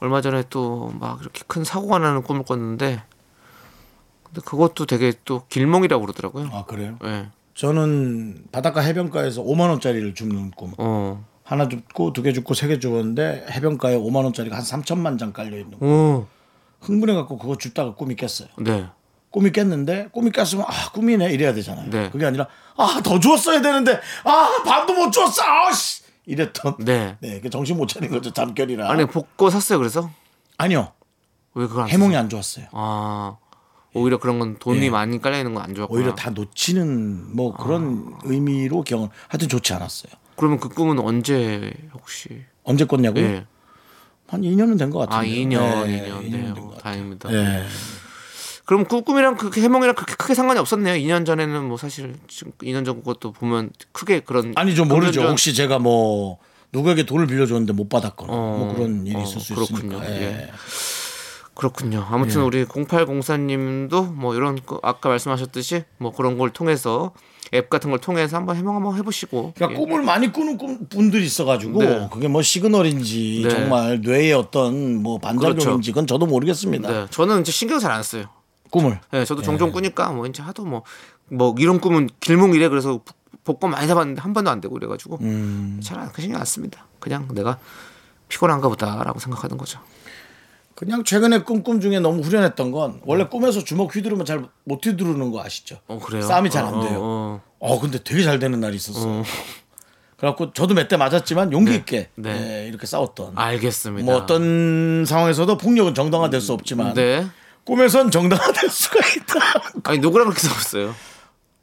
[0.02, 3.04] 얼마 전에 또 막 이렇게 큰 사고가 나는 꿈을 꿨는데,
[4.24, 6.50] 근데 그것도 되게 또 길몽이라고 그러더라고요.
[6.54, 6.98] 아 그래요?
[7.06, 7.28] 예.
[7.64, 10.72] 저는 바닷가 해변가에서 5만 원짜리를 줍는 꿈.
[10.78, 11.26] 어.
[11.44, 15.78] 하나 줍고 두 개 줍고 세개 줬는데 해변가에 5만 원짜리가 한 3천만 장 깔려 있는
[15.78, 15.86] 거.
[15.86, 16.28] 오.
[16.80, 18.48] 흥분해 갖고 그거 줍다가 꿈이 깼어요.
[18.60, 18.86] 네.
[19.30, 21.90] 꿈이 깼는데 꿈이 깼으면 아 꿈이네 이래야 되잖아요.
[21.90, 22.10] 네.
[22.10, 25.42] 그게 아니라 아 더 주었어야 되는데 아 밥도 못 줬어.
[25.44, 26.78] 아씨 이랬던.
[26.86, 27.18] 네.
[27.20, 28.90] 네, 그 정신 못 차린 거죠 잠결이라.
[28.90, 29.80] 아니 복고 샀어요.
[29.80, 30.10] 그래서
[30.58, 30.94] 아니요
[31.56, 32.16] 왜 그걸 안 해몽이?
[32.16, 32.68] 안 좋았어요.
[32.72, 33.36] 아
[33.94, 34.90] 오히려 그런 건 돈이 예.
[34.90, 35.98] 많이 깔려 있는 건 안 좋았구나.
[36.00, 38.20] 오히려 다 놓치는 뭐 그런 아.
[38.24, 39.10] 의미로 경험.
[39.28, 40.12] 하여튼 좋지 않았어요.
[40.36, 42.30] 그러면 그 꿈은 언제 혹시?
[42.64, 43.24] 언제 꿨냐고요?
[43.24, 43.46] 예.
[44.28, 45.36] 한 2년은 된것아 같은데.
[45.36, 46.20] 2년, 네, 2년.
[46.22, 46.32] 2년 네.
[46.44, 46.82] 된것 어, 같아요.
[46.84, 47.34] 다행입니다.
[47.34, 47.64] 예.
[48.66, 50.94] 그럼 그 꿈이랑 그 해몽이랑 그렇게 크게 상관이 없었네요.
[51.04, 55.22] 2년 전에는 뭐 사실 지금 2년 전 것도 보면 크게 그런 아니죠 모르죠.
[55.22, 56.38] 금전적- 혹시 제가 뭐
[56.72, 59.98] 누구에게 돈을 빌려줬는데 못 받았거나 어, 뭐 그런 일이 어, 있을 수 그렇군요.
[59.98, 60.12] 있으니까.
[60.12, 60.22] 예.
[60.22, 60.52] 예.
[61.60, 62.06] 그렇군요.
[62.10, 67.12] 아무튼 우리 0804님도 뭐 이런 거 아까 말씀하셨듯이 뭐 그런 걸 통해서
[67.54, 69.84] 앱 같은 걸 통해서 한번 해몽 한번 해보시고 그러니까 예.
[69.86, 72.08] 꿈을 많이 꾸는 꿈- 분들이 있어가지고 네.
[72.12, 73.50] 그게 뭐 시그널인지 네.
[73.50, 76.90] 정말 뇌의 어떤 뭐 반작용인지 그건 저도 모르겠습니다.
[76.90, 78.26] 네, 저는 이제 신경 잘 안 써요.
[78.70, 83.02] 꿈을 네, 저도 종종 꾸니까 뭐 이제 하도 뭐뭐 이런 꿈은 길몽이래 그래서
[83.44, 85.82] 복권 많이 사봤는데 한 번도 안 되고 그래가지고 음.
[85.84, 86.86] 잘 신경 안 씁니다.
[87.00, 87.58] 그냥 내가
[88.30, 89.80] 피곤한가 보다라고 생각하는 거죠.
[90.80, 95.44] 그냥 최근에 꿈꿈 중에 너무 후련했던 건 원래 꿈에서 주먹 휘두르면 잘 못 휘두르는 거
[95.44, 95.80] 아시죠?
[95.88, 96.22] 어 그래요?
[96.22, 97.00] 싸움이 잘안 어, 돼요.
[97.02, 99.12] 어, 어 근데 되게 잘 되는 날이 있었어요.
[99.12, 99.24] 어.
[100.16, 101.78] 그래갖고 저도 몇 대 맞았지만 용기 네.
[101.78, 102.64] 있게 네.
[102.64, 103.34] 예, 이렇게 싸웠던.
[103.38, 104.06] 알겠습니다.
[104.06, 107.28] 뭐 어떤 상황에서도 폭력은 정당화될 수 없지만 네.
[107.66, 109.40] 꿈에선 정당화될 수가 있다.
[109.84, 110.96] 아니 누구랑 그렇게 싸웠어요?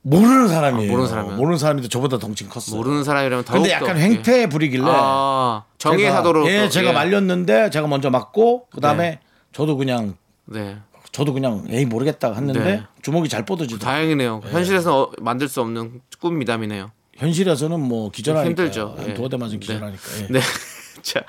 [0.08, 0.88] 모르는 사람이에요.
[0.88, 1.34] 아, 모르는 사람이요?
[1.36, 2.76] 모르는 사람인데 저보다 덩치는 컸어요.
[2.76, 6.92] 모르는 사람이라면 더욱 근데 약간 횡패 부리길래 아, 정의의 제가- 사도로 예, 또, 제가 예.
[6.92, 9.18] 말렸는데 제가 먼저 맞고 그다음에
[9.52, 10.14] 저도 그냥
[10.44, 10.76] 네.
[11.10, 12.82] 저도 그냥 에이 모르겠다 했는데 네.
[13.02, 13.84] 주먹이 잘 뻗어지더라고요.
[13.84, 14.42] 다행이네요.
[14.44, 16.92] 현실에서 어, 만들 수 없는 꿈 미담이네요.
[17.16, 18.96] 현실에서는 뭐 기절하니까 힘들죠.
[19.08, 19.14] 예.
[19.14, 19.66] 두어 대 맞으면 네.
[19.66, 20.02] 기절하니까.
[20.22, 20.26] 예.
[20.30, 20.40] 네.
[21.02, 21.20] 자,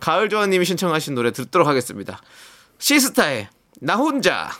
[0.00, 2.20] 가을 조아님이 신청하신 노래 듣도록 하겠습니다.
[2.78, 3.48] 시스타의
[3.80, 4.50] 나 혼자.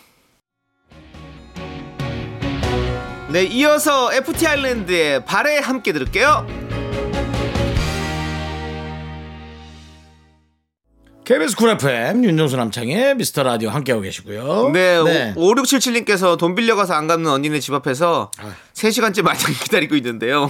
[3.35, 6.47] 네, 이어서 FT 아일랜드의 바래 함께 들을게요.
[11.25, 14.71] KBS 쿨 FM 윤정수 남창희의 미스터 라디오 함께하고 계시고요.
[14.73, 18.55] 네, 5677님께서 돈 빌려가서 안 갚는 언니네 집 앞에서 아.
[18.73, 20.49] 3시간째 마냥 기다리고 있는데요.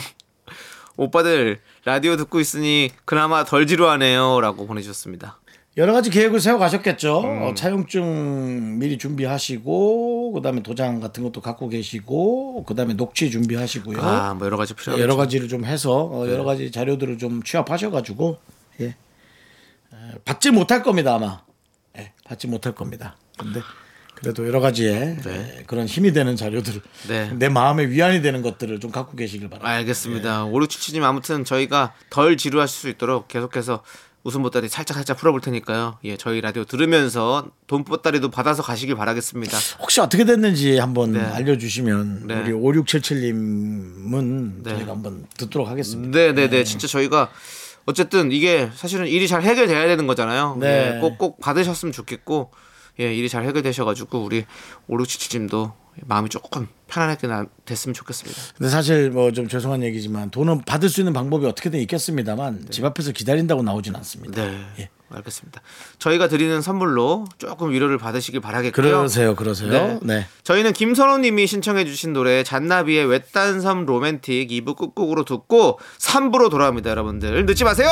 [0.99, 4.42] 오빠들 라디오 듣고 있으니 그나마 덜 지루하네요.
[4.42, 5.38] 라고 보내주셨습니다.
[5.76, 7.20] 여러 가지 계획을 세워 가셨겠죠.
[7.22, 7.42] 음.
[7.42, 14.00] 어, 차용증 미리 준비하시고 그다음에 도장 같은 것도 갖고 계시고 그다음에 녹취 준비하시고요.
[14.00, 15.02] 아, 뭐 여러 가지 필요하죠.
[15.02, 16.32] 여러 가지를 좀 해서 어, 네.
[16.32, 18.38] 여러 가지 자료들을 좀 취합하셔 가지고
[18.80, 18.87] 예.
[18.87, 18.94] 에,
[20.24, 21.42] 받지 못할 겁니다 아마.
[21.98, 23.16] 예, 받지 못할 겁니다.
[23.37, 23.60] 근데
[24.14, 27.32] 그래도 여러 가지의 에, 그런 힘이 되는 자료들, 네.
[27.37, 29.70] 내 마음에 위안이 되는 것들을 좀 갖고 계시길 바랍니다.
[29.70, 30.44] 알겠습니다.
[30.46, 33.82] 5677님 아무튼 저희가 덜 지루하실 수 있도록 계속해서
[34.24, 35.98] 웃음 보따리 살짝 살짝 풀어볼 테니까요.
[36.04, 39.58] 예, 저희 라디오 들으면서 돈 보따리도 받아서 가시길 바라겠습니다.
[39.80, 41.20] 혹시 어떻게 됐는지 한번 네.
[41.20, 42.50] 알려주시면 네.
[42.50, 44.70] 우리 5677님은 네.
[44.70, 46.18] 저희가 한번 듣도록 하겠습니다.
[46.18, 46.64] 네, 네, 네.
[46.64, 47.30] 진짜 저희가
[47.84, 50.56] 어쨌든 이게 사실은 일이 잘 해결돼야 되는 거잖아요.
[50.58, 50.94] 네.
[50.96, 52.50] 예, 꼭꼭 받으셨으면 좋겠고,
[53.00, 54.46] 예, 일이 잘 해결되셔가지고 우리
[54.88, 55.72] 5677님도
[56.06, 58.40] 마음이 조금 편안하게 나- 됐으면 좋겠습니다.
[58.57, 63.11] 근데 사실 뭐 좀 죄송한 얘기지만 돈은 받을 수 있는 방법이 어떻게든 있겠습니다만 집 앞에서
[63.11, 64.44] 기다린다고 나오진 않습니다.
[64.44, 64.88] 네, 예.
[65.11, 65.61] 알겠습니다.
[65.98, 68.85] 저희가 드리는 선물로 조금 위로를 받으시길 바라겠고요.
[68.85, 69.70] 그러세요, 그러세요.
[69.70, 69.98] 네.
[70.02, 70.26] 네.
[70.44, 77.88] 저희는 김선호님이 신청해주신 노래 잔나비의 외딴섬 로맨틱 2부 끝곡으로 듣고 3부로 돌아옵니다, 여러분들 늦지 마세요.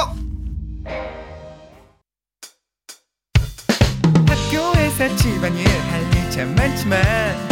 [4.29, 7.52] 학교에서 집안일 할일참 많지만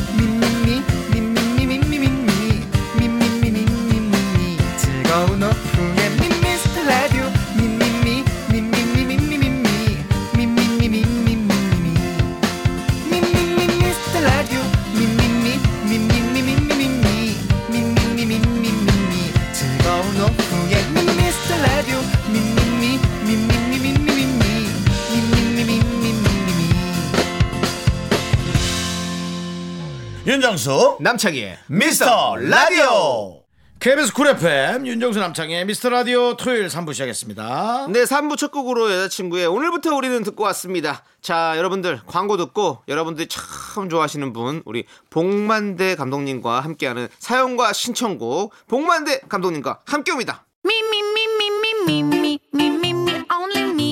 [30.41, 33.43] 윤정수 남창희의 미스터 라디오
[33.79, 37.89] KBS 쿨 FM 윤정수 남창희의 미스터 라디오 토요일 3부 시작했습니다.
[37.91, 41.03] 네, 3부 첫 곡으로 여자친구의 오늘부터 우리는 듣고 왔습니다.
[41.21, 49.19] 자, 여러분들 광고 듣고 여러분들이 참 좋아하시는 분 우리 봉만대 감독님과 함께하는 사연과 신청곡 봉만대
[49.29, 50.47] 감독님과 함께 옵니다.
[50.65, 53.91] Me, me, me, me, me, me, me, me, me, me, only me,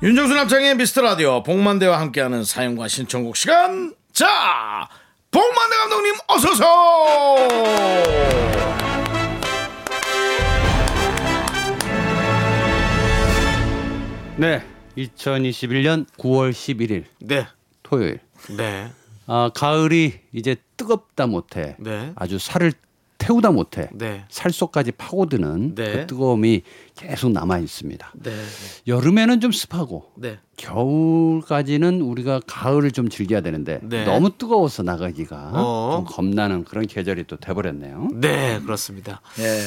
[0.00, 4.88] 윤정수 남창의 미스터 라디오 복만대와 함께하는 사연과 신청곡 시간 자
[5.32, 7.48] 복만대 감독님 어서서
[14.36, 14.62] 네,
[14.96, 17.48] 2021년 9월 11일 네
[17.82, 18.20] 토요일.
[18.56, 18.92] 네.
[19.26, 22.12] 아, 가을이 이제 뜨겁다 못해 네.
[22.14, 22.72] 아주 살을
[23.28, 24.24] 태우다 못해 네.
[24.30, 25.92] 살속까지 파고드는 네.
[25.92, 26.62] 그 뜨거움이
[26.94, 28.12] 계속 남아 있습니다.
[28.22, 28.32] 네.
[28.86, 30.38] 여름에는 좀 습하고 네.
[30.56, 34.06] 겨울까지는 우리가 가을을 좀 즐겨야 되는데 네.
[34.06, 35.96] 너무 뜨거워서 나가기가 어.
[35.96, 38.08] 좀 겁나는 그런 계절이 또 돼버렸네요.
[38.14, 39.20] 네, 그렇습니다.
[39.40, 39.60] 예.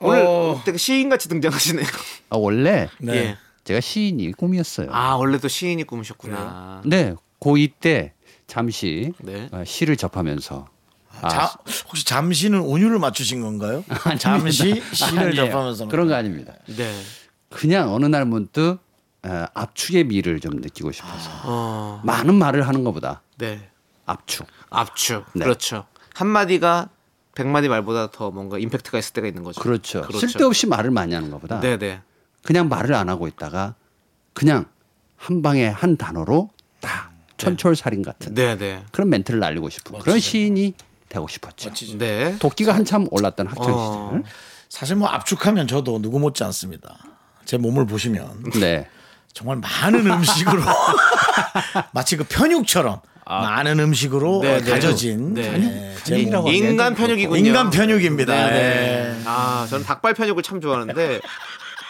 [0.00, 1.86] 오늘 어, 시인같이 등장하시네요.
[2.30, 3.14] 아, 원래 네.
[3.16, 3.36] 예.
[3.64, 4.90] 제가 시인이 꿈이었어요.
[4.92, 6.82] 아, 원래도 시인이 꿈이셨구나.
[6.84, 8.12] 네, 고2 때
[8.46, 9.48] 잠시 네.
[9.50, 10.66] 어, 시를 접하면서
[11.22, 11.54] 아, 자,
[11.88, 13.84] 혹시 잠시는 온유를 맞추신 건가요?
[14.18, 15.34] 잠시 시를.
[15.34, 16.52] 접하면서 그런 거 아닙니다.
[16.66, 17.00] 네.
[17.48, 18.78] 그냥 어느 날 문득
[19.24, 22.00] 어, 압축의 미를 좀 느끼고 싶어서 어.
[22.04, 23.70] 많은 말을 하는 것보다 네.
[24.04, 24.46] 압축.
[24.70, 25.24] 압축.
[25.34, 25.44] 네.
[25.44, 25.86] 그렇죠.
[26.14, 26.88] 한 마디가
[27.34, 29.60] 백 마디 말보다 더 뭔가 임팩트가 있을 때가 있는 거죠.
[29.60, 30.02] 그렇죠.
[30.02, 30.26] 그렇죠.
[30.26, 32.02] 쓸데없이 말을 많이 하는 것보다 네, 네.
[32.42, 33.74] 그냥 말을 안 하고 있다가
[34.34, 34.66] 그냥
[35.16, 38.84] 한 방에 한 단어로 딱 천철살인 같은 네, 네.
[38.90, 40.74] 그런 멘트를 날리고 싶은 그런 시인이
[41.12, 41.70] 되고 싶었죠.
[41.98, 42.36] 네.
[42.38, 44.10] 도끼가 한참 올랐던 학창 어.
[44.14, 44.24] 시절.
[44.70, 46.96] 사실 뭐 압축하면 저도 누구 못지 않습니다.
[47.44, 48.88] 제 몸을 보시면 네.
[49.34, 50.62] 정말 많은 음식으로
[51.92, 54.70] 마치 그 편육처럼 많은 음식으로 네, 어, 네.
[54.70, 55.50] 다져진 네.
[55.58, 56.54] 네, 제 편육이라고 몸.
[56.54, 57.46] 인간 편육이군요.
[57.46, 58.34] 인간 편육입니다.
[58.34, 58.58] 네, 네.
[59.12, 59.22] 네.
[59.26, 61.20] 아, 저는 닭발 편육을 참 좋아하는데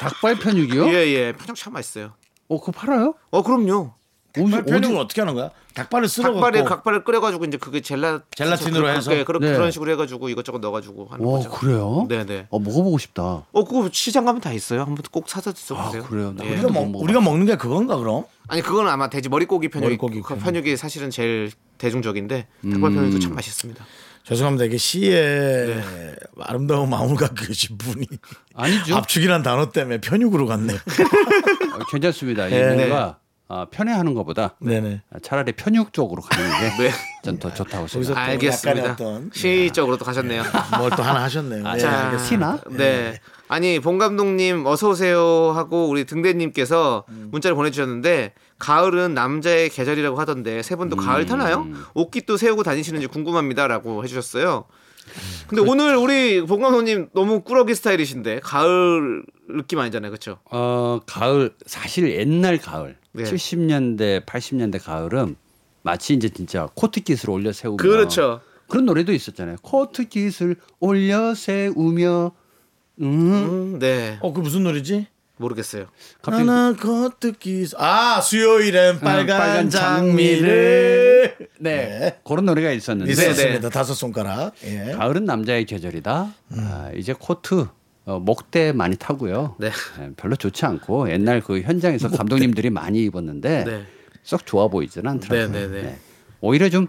[0.00, 0.88] 닭발 편육이요?
[0.88, 1.32] 예, 예.
[1.32, 2.12] 편육 참 맛있어요.
[2.48, 3.14] 어, 그거 팔아요?
[3.30, 3.94] 어, 그럼요.
[4.32, 5.50] 닭발 어디- 어떻게 하는 거야?
[5.74, 9.10] 닭발을 쓸어 닭발에 닭발을 끓여가지고 이제 그게 젤라 젤라틴으로 해서?
[9.10, 9.52] 네, 그런 네.
[9.52, 11.50] 그런 식으로 해가지고 이것저것 넣어가지고 하는 와, 거죠.
[11.50, 12.06] 그래요?
[12.08, 12.46] 네, 네.
[12.50, 13.22] 어, 먹어보고 싶다.
[13.50, 14.80] 어, 그거 시장 가면 다 있어요.
[14.80, 16.02] 한번 꼭 사서 드셔보세요.
[16.02, 16.34] 아, 그래요?
[16.36, 16.50] 나 예.
[16.50, 17.02] 우리가, 못 먹.
[17.02, 18.24] 우리가 먹는 게 그건가 그럼?
[18.48, 20.44] 아니 그건 아마 돼지 머리고기 편육 머리고기 그 편육.
[20.44, 22.94] 편육이 사실은 제일 대중적인데 닭발 음.
[22.94, 23.84] 편육도 참 맛있습니다.
[24.24, 24.66] 죄송합니다.
[24.66, 25.82] 이게 시에
[26.40, 28.06] 아름다운 마음을 갖고 계신 분이
[28.54, 28.94] 아니죠.
[28.98, 30.76] 압축이란 단어 때문에 편육으로 갔네요.
[30.78, 32.46] 어, 괜찮습니다.
[32.48, 32.76] 이 네.
[32.76, 33.18] 뭔가
[33.48, 35.02] 아, 편애하는 것보다 네네.
[35.22, 36.90] 차라리 편육 쪽으로 가는 게 네.
[37.22, 38.14] 전더 좋다고 생각합니다.
[38.14, 38.70] 또 알겠습니다.
[38.80, 40.42] 약간의 어떤 시적으로 또 가셨네요.
[40.78, 41.62] 뭘 또 하나 하셨네요.
[41.62, 42.56] 네, 자, 알겠습니다.
[42.56, 42.76] 티나?
[42.76, 43.20] 네.
[43.48, 47.28] 아니 봉 감독님 어서 오세요 하고 우리 등대님께서 음.
[47.30, 51.04] 문자를 보내주셨는데 가을은 남자의 계절이라고 하던데 세 분도 음.
[51.04, 51.66] 가을 타나요?
[51.92, 54.64] 옷깃도 세우고 다니시는지 궁금합니다라고 해주셨어요.
[55.48, 59.22] 근데 오늘 우리 봉 감독님 너무 꾸러기 스타일이신데 가을
[59.56, 60.38] 느낌 아니잖아요, 그렇죠?
[60.50, 63.24] 어, 가을 사실 옛날 가을 네.
[63.24, 65.36] 70년대 80년대 가을은
[65.82, 68.40] 마치 이제 진짜 코트깃을 올려 세우며 그렇죠.
[68.68, 69.56] 그런 노래도 있었잖아요.
[69.62, 72.32] 코트깃을 올려 세우며
[73.00, 75.06] 음, 음, 네, 어, 그 무슨 노래지?
[75.36, 75.86] 모르겠어요.
[76.20, 81.70] 갑자기 하나 겉듣기 아 수요일엔 빨간, 빨간 장미를 네.
[81.98, 82.20] 네.
[82.24, 83.68] 그런 노래가 있었는데 있었습니다.
[83.70, 84.52] 다섯 손가락.
[84.64, 84.92] 예.
[84.92, 86.34] 가을은 남자의 계절이다.
[86.56, 87.66] 아, 이제 코트
[88.04, 89.54] 어, 목대 많이 타고요.
[89.58, 89.70] 네.
[90.00, 93.86] 예, 별로 좋지 않고 옛날 그 현장에서 감독님들이 많이 입었는데 네.
[94.24, 95.52] 썩 좋아 보이지는 않더라고요.
[95.52, 95.98] 네, 네, 네.
[96.40, 96.88] 오히려 좀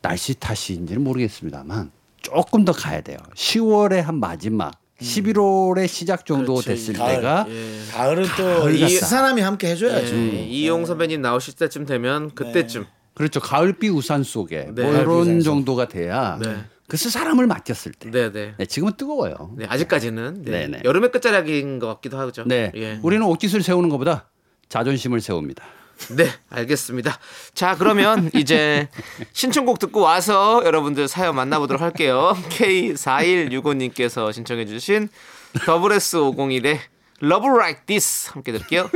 [0.00, 1.90] 날씨 탓인지는 모르겠습니다만
[2.22, 3.18] 조금 더 가야 돼요.
[3.34, 6.68] 10월의 한 마지막, 11월의 시작 정도 그렇지.
[6.68, 7.16] 됐을 가을.
[7.16, 7.78] 때가 예.
[7.92, 8.88] 가을은 또 이.
[8.88, 10.12] 사람이 함께 해줘야지.
[10.12, 13.40] 네, 이용 선배님 나오실 때쯤 되면 그때쯤 그렇죠.
[13.40, 14.82] 가을비 우산 속에 네.
[14.82, 15.50] 뭐 이런 속.
[15.50, 16.64] 정도가 돼야 네.
[16.88, 18.10] 그래서 사람을 맡겼을 때.
[18.10, 18.54] 네, 네.
[18.56, 19.54] 네, 지금은 뜨거워요.
[19.56, 20.50] 네, 아직까지는 네.
[20.50, 20.80] 네, 네.
[20.84, 22.44] 여름의 끝자락인 것 같기도 하죠.
[22.46, 22.72] 네.
[22.74, 22.98] 예.
[23.02, 24.28] 우리는 옷깃을 세우는 것보다
[24.70, 25.64] 자존심을 세웁니다.
[26.16, 27.18] 네, 알겠습니다.
[27.52, 28.88] 자, 그러면 이제
[29.32, 32.34] 신청곡 듣고 와서 여러분들 사연 만나보도록 할게요.
[32.50, 35.10] K4165님께서 신청해주신
[35.56, 36.78] WS501의
[37.22, 38.88] Love Like This 함께 들을게요.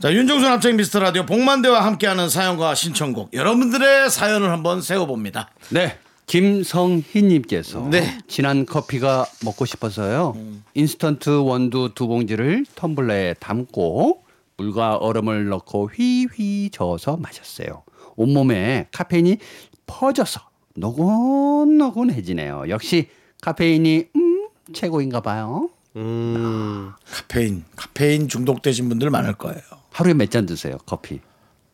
[0.00, 5.50] 자 윤종수 남창 미스터 라디오 복만대와 함께하는 사연과 신청곡 여러분들의 사연을 한번 세워봅니다.
[5.70, 5.98] 네.
[6.28, 8.18] 김성희님께서 네.
[8.28, 10.36] 진한 커피가 먹고 싶어서요.
[10.74, 14.22] 인스턴트 원두 두 봉지를 텀블러에 담고
[14.58, 17.82] 물과 얼음을 넣고 휘휘 저어서 마셨어요.
[18.16, 19.38] 온몸에 카페인이
[19.86, 20.40] 퍼져서
[20.76, 22.64] 노곤노곤해지네요.
[22.68, 23.08] 역시
[23.40, 25.70] 카페인이 음 최고인가 봐요.
[25.96, 29.60] 음, 카페인 카페인 중독되신 분들 많을 거예요.
[29.90, 31.20] 하루에 몇 잔 드세요 커피?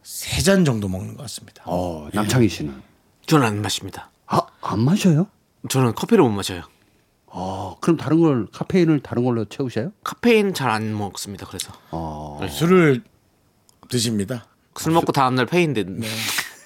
[0.03, 1.65] 세 잔 정도 먹는 것 같습니다.
[1.67, 2.75] 어 남창희 씨는
[3.27, 4.11] 저는 안 마십니다.
[4.27, 5.27] 아 안 마셔요?
[5.69, 6.63] 저는 커피를 못 마셔요.
[7.27, 9.93] 어 그럼 다른 걸 카페인을 다른 걸로 채우셔요?
[10.03, 11.47] 카페인 잘 안 먹습니다.
[11.47, 13.03] 그래서 어 술을
[13.89, 14.47] 드십니다.
[14.77, 15.85] 술 먹고 다음 날 페인데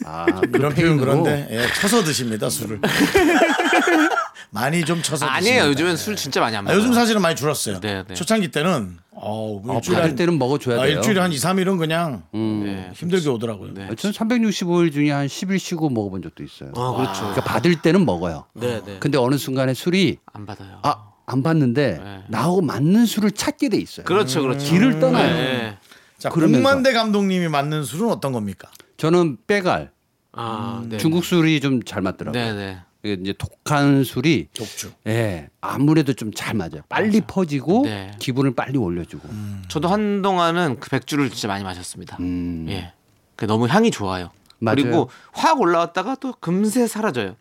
[0.06, 0.96] 아, 그런 표현?
[0.96, 2.80] 그런데 예, 쳐서 드십니다 술을.
[4.50, 5.62] 많이 좀 쳐서 아니에요.
[5.62, 5.68] 드십니다.
[5.68, 6.78] 요즘엔 술 진짜 많이 안 아, 먹어요.
[6.80, 7.80] 요즘 사실은 많이 줄었어요.
[7.80, 8.14] 네, 네.
[8.14, 10.96] 초창기 때는 어우, 어, 일주일에 받을 한- 때는 먹어줘야 아, 돼요.
[10.96, 12.90] 일주일에 한 2, 3일은 그냥 네.
[12.94, 13.74] 힘들게 오더라고요.
[13.74, 13.88] 네.
[13.96, 16.72] 전 365일 중에 한 10일 쉬고 먹어본 적도 있어요.
[16.76, 17.20] 아, 그렇죠.
[17.20, 18.44] 그러니까 받을 때는 먹어요.
[18.54, 18.98] 네, 네.
[19.00, 20.78] 근데 어느 순간에 술이 안 받아요.
[20.82, 22.22] 아 안 받는데 네.
[22.28, 24.06] 나하고 맞는 술을 찾게 돼 있어요.
[24.06, 24.64] 그렇죠, 그렇죠.
[24.64, 25.34] 길을 떠나요.
[25.34, 25.76] 네.
[26.16, 26.62] 자, 그러면서.
[26.66, 28.70] 공만대 감독님이 맞는 술은 어떤 겁니까?
[28.96, 29.90] 저는 빼갈
[30.32, 30.96] 아, 네.
[30.96, 32.42] 중국 술이 좀 잘 맞더라고요.
[32.42, 32.78] 네, 네.
[33.04, 34.92] 이게 이제 독한 술이 독주.
[35.06, 36.82] 예 아무래도 좀 잘 맞아요.
[36.88, 38.10] 빨리 퍼지고 네.
[38.18, 39.28] 기분을 빨리 올려주고.
[39.68, 42.16] 저도 한동안은 그 백주를 진짜 많이 마셨습니다.
[42.20, 42.66] 음.
[42.68, 42.92] 예.
[43.36, 44.30] 그 너무 향이 좋아요.
[44.58, 44.74] 맞아요.
[44.76, 47.36] 그리고 확 올라왔다가 또 금세 사라져요.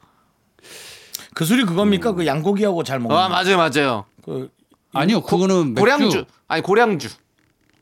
[1.33, 2.13] 그 술이 그겁니까?
[2.13, 3.15] 그 양고기하고 잘 먹는.
[3.17, 4.05] 아, 맞아요, 맞아요.
[4.23, 4.51] 그
[4.93, 5.81] 아니요 그거는 맥주.
[5.81, 6.25] 고량주.
[6.47, 7.09] 아니, 고량주.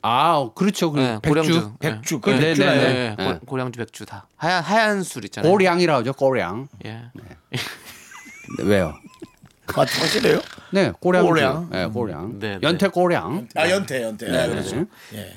[0.08, 0.92] 아, 그렇죠.
[0.92, 1.28] 그 네, 백주.
[1.28, 1.72] 고량주.
[1.80, 2.20] 백주, 예.
[2.20, 2.80] 그 네, 백주나요?
[2.80, 3.24] 네, 네, 네.
[3.38, 4.28] 고- 고량주 백주 다.
[4.36, 5.50] 하얀 하얀 술 있잖아요.
[5.50, 6.12] 고량이라고 하죠.
[6.12, 6.68] 고량.
[6.84, 7.02] 예.
[7.14, 7.22] 네,
[8.62, 8.94] 왜요?
[9.74, 10.40] 아, 확실해요?
[10.70, 11.26] 네, 고량.
[11.26, 11.68] 고량.
[11.70, 12.38] 네, 고량.
[12.38, 12.58] 네, 네.
[12.62, 13.46] 연태 고량.
[13.54, 14.30] 아, 연태, 연태.
[14.30, 14.84] 네, 그렇죠.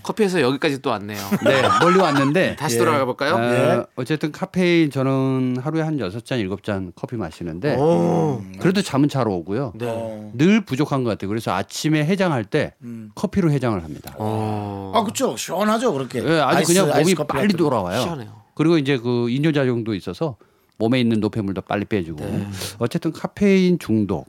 [0.04, 1.18] 커피에서 여기까지 또 왔네요.
[1.44, 2.80] 네, 멀리 왔는데 다시 예.
[2.80, 3.36] 돌아가 볼까요?
[3.36, 3.84] 어, 예.
[3.96, 8.42] 어쨌든 카페인 저는 하루에 한 여섯 잔 일곱 잔 커피 마시는데 오.
[8.60, 9.74] 그래도 잠은 잘 오고요.
[9.76, 9.86] 네.
[9.90, 10.32] 어.
[10.36, 11.30] 늘 부족한 것 같아요.
[11.30, 13.12] 그래서 아침에 해장할 때 음.
[13.16, 14.14] 커피로 해장을 합니다.
[14.18, 14.92] 어.
[14.96, 15.36] 아, 그렇죠.
[15.38, 16.20] 시원하죠, 그렇게.
[16.24, 17.54] 예, 아주 아이스, 그냥 몸이 빨리.
[17.54, 18.02] 돌아와요.
[18.02, 18.40] 시원해요.
[18.56, 20.38] 그리고 이제 그 이뇨 작용도 있어서
[20.80, 22.48] 몸에 있는 노폐물도 빨리 빼주고 네.
[22.80, 24.28] 어쨌든 카페인 중독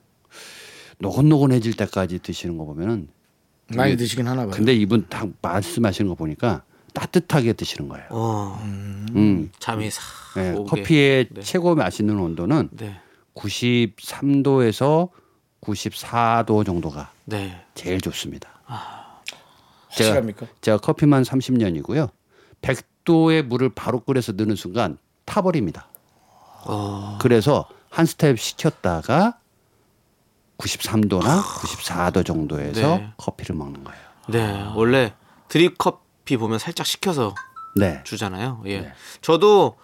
[0.99, 3.09] 노곤노곤해질 때까지 드시는 거 보면은
[3.69, 4.51] 많이 드시긴 하나 봐요.
[4.51, 8.07] 근데 이분 딱 말씀하시는 거 보니까 따뜻하게 드시는 거예요.
[8.11, 8.61] 어.
[8.65, 9.51] 음.
[9.61, 10.03] 잠이 싹
[10.35, 10.55] 네.
[10.55, 11.41] 커피의 네.
[11.41, 13.01] 최고 맛있는 온도는 네.
[13.35, 15.09] 93도에서
[15.61, 17.65] 94도 정도가 네.
[17.75, 18.51] 제일 좋습니다.
[19.89, 20.47] 확실합니까?
[20.61, 22.11] 제가 커피만 30년이고요.
[22.63, 25.90] 100도의 물을 바로 끓여서 넣는 순간 타버립니다.
[26.65, 27.19] 어.
[27.21, 29.39] 그래서 한 스텝 식혔다가
[30.59, 33.13] 93도나 94도 정도에서 네.
[33.17, 34.01] 커피를 먹는 거예요.
[34.29, 34.67] 네.
[34.75, 35.13] 원래
[35.49, 37.35] 드립 커피 보면 살짝 식혀서
[37.77, 38.01] 네.
[38.05, 38.63] 주잖아요.
[38.67, 38.81] 예.
[38.81, 38.93] 네.
[39.21, 39.77] 저도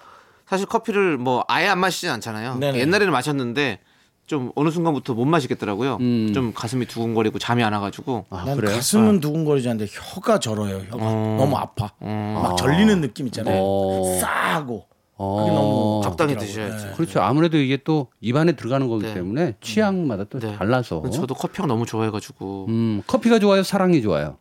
[0.46, 2.56] 사실 커피를 뭐 아예 안 마시진 않잖아요.
[2.56, 2.78] 네네.
[2.78, 3.80] 옛날에는 마셨는데
[4.26, 5.98] 좀 어느 순간부터 못 마시겠더라고요.
[6.00, 6.32] 음.
[6.34, 8.26] 좀 가슴이 두근거리고 잠이 안 와가지고.
[8.30, 8.74] 아, 난 그래요?
[8.74, 10.78] 가슴은 두근거리지 않는데 혀가 절어요.
[10.90, 11.36] 혀가 어.
[11.38, 11.92] 너무 아파.
[12.02, 12.34] 음.
[12.42, 13.60] 막 절리는 느낌 있잖아요.
[13.60, 14.18] 어.
[14.20, 14.86] 싸하고.
[15.18, 15.36] 어.
[15.38, 16.46] 그게 너무 적당히 아프더라고요.
[16.46, 16.86] 드셔야지.
[16.86, 16.92] 네.
[16.94, 17.20] 그렇죠.
[17.22, 19.14] 아무래도 이게 또 입안에 들어가는 거기 네.
[19.14, 20.56] 때문에 취향마다 또 네.
[20.56, 21.08] 달라서.
[21.10, 22.66] 저도 커피향 너무 좋아해가지고.
[22.68, 24.38] 음, 커피가 좋아요, 사랑이 좋아요.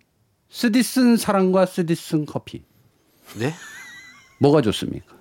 [0.50, 2.64] 쓰디쓴 사랑과 쓰디쓴 커피.
[3.38, 3.54] 네?
[4.40, 5.16] 뭐가 좋습니까?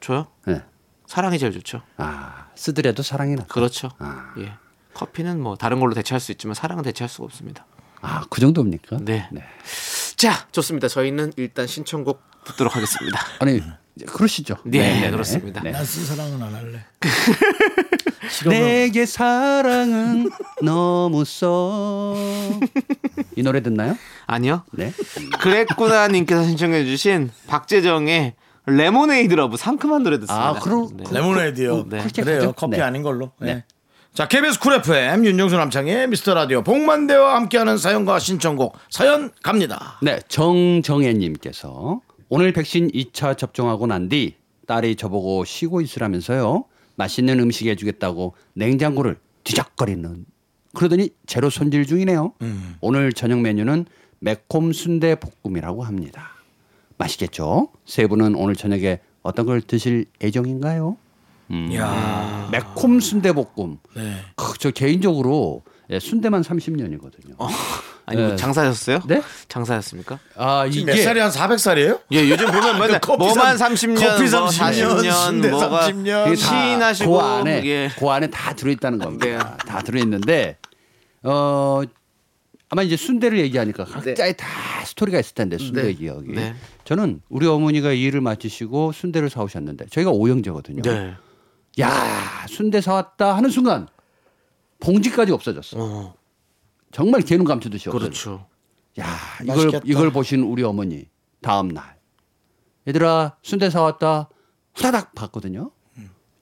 [0.00, 0.26] 저요?
[0.46, 0.62] 네.
[1.06, 1.82] 사랑이 제일 좋죠.
[1.96, 3.44] 아, 쓰더라도 사랑이 나.
[3.46, 3.88] 그렇죠.
[3.98, 4.34] 아.
[4.38, 4.52] 예.
[4.94, 7.66] 커피는 뭐 다른 걸로 대체할 수 있지만 사랑은 대체할 수가 없습니다.
[8.00, 8.98] 아, 그 정도입니까?
[9.00, 9.28] 네.
[9.32, 9.42] 네.
[10.16, 10.88] 자, 좋습니다.
[10.88, 13.18] 저희는 일단 신청곡 듣도록 하겠습니다.
[13.40, 13.62] 아니,
[14.06, 14.56] 그러시죠.
[14.64, 15.60] 네, 네, 그렇습니다.
[15.62, 15.70] 네.
[15.72, 16.84] 난 쓴사랑은 안 할래.
[18.48, 20.30] 내게 사랑은
[20.62, 22.14] 너무 써.
[23.36, 23.96] 이 노래 듣나요?
[24.26, 24.62] 아니요.
[24.72, 24.92] 네.
[25.40, 28.34] 그랬구나 님께서 신청해 주신 박재정의
[28.66, 30.48] Lemonade Love 상큼한 노래 듣습니다.
[30.48, 31.04] 아, 그럼- 네.
[31.10, 31.86] 레모네이드요.
[31.88, 31.98] 네.
[32.00, 32.52] 그렇게 그래요.
[32.52, 32.82] 커피 네.
[32.82, 33.32] 아닌 걸로.
[33.40, 33.54] 네.
[33.54, 33.64] 네.
[34.14, 39.98] 자, KBS 쿨 FM 윤정수 남창희의 미스터 라디오 봉만대와 함께하는 사연과 신청곡 사연 갑니다.
[40.02, 44.34] 네, 정정혜 님께서 오늘 백신 2차 접종하고 난 뒤
[44.66, 46.64] 딸이 저보고 쉬고 있으라면서요.
[46.96, 50.26] 맛있는 음식 해주겠다고 냉장고를 뒤적거리는
[50.74, 52.34] 그러더니 재료 손질 중이네요.
[52.82, 53.86] 오늘 저녁 메뉴는
[54.20, 56.30] 매콤 순대 볶음이라고 합니다.
[56.98, 57.68] 맛있겠죠?
[57.86, 60.96] 세 분은 오늘 저녁에 어떤 걸 드실 예정인가요?
[61.50, 61.70] 음.
[61.74, 63.78] 야 매콤 순대 볶음.
[63.96, 64.16] 네.
[64.36, 67.36] 크, 저 개인적으로 예, 순대만 30년이거든요.
[68.08, 68.36] 아니 뭐 네.
[68.36, 69.00] 장사하셨어요?
[69.06, 69.22] 네?
[69.48, 70.18] 장사하셨습니까?
[70.36, 72.00] 아 지금 몇 살이 한 400살이에요?
[72.12, 76.26] 예, 요즘 보면 맨날 커피 뭐만 삼- 30년, 커피 뭐 30년, 40년, 순대 뭐가 30년.
[76.32, 77.90] 이게 다 시인하시고 그 안에 예.
[77.98, 79.26] 그 안에 다 들어있다는 겁니다.
[79.26, 79.38] 네.
[79.38, 80.56] 다 들어있는데
[81.22, 81.82] 어
[82.70, 84.46] 아마 이제 순대를 얘기하니까 각자의 다
[84.86, 85.92] 스토리가 있을 텐데 순대 네.
[85.92, 86.32] 기억이.
[86.32, 86.54] 네.
[86.84, 90.82] 저는 우리 어머니가 일을 마치시고 순대를 사오셨는데 저희가 오형제거든요.
[90.82, 91.14] 네.
[91.80, 93.86] 야 순대 사왔다 하는 순간
[94.80, 95.76] 봉지까지 없어졌어.
[95.78, 96.14] 어,
[96.92, 97.90] 정말 개눈 감추듯이.
[97.90, 98.46] 그렇죠.
[98.98, 99.06] 야
[99.42, 99.84] 이걸 맛있겠다.
[99.86, 101.06] 이걸 보신 우리 어머니
[101.40, 101.98] 다음 날
[102.86, 104.28] 얘들아 순대 사왔다
[104.74, 105.70] 후다닥 봤거든요.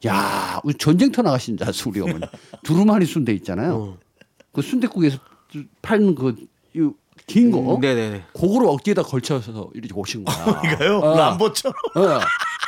[0.06, 2.20] 야 우리 전쟁터 나가신 줄 알았어 우리 어머니
[2.64, 3.74] 두루마리 순대 있잖아요.
[3.76, 3.98] 어.
[4.52, 5.18] 그 순대국에서
[5.82, 6.46] 파는 그
[7.26, 7.58] 긴 거.
[7.58, 8.24] 음, 네네네.
[8.32, 10.62] 그거를 어깨에다 걸쳐서 이렇게 오신 거야.
[10.64, 10.98] 이거요?
[11.00, 11.16] 어.
[11.16, 11.74] 람보처럼.
[11.96, 12.20] 어.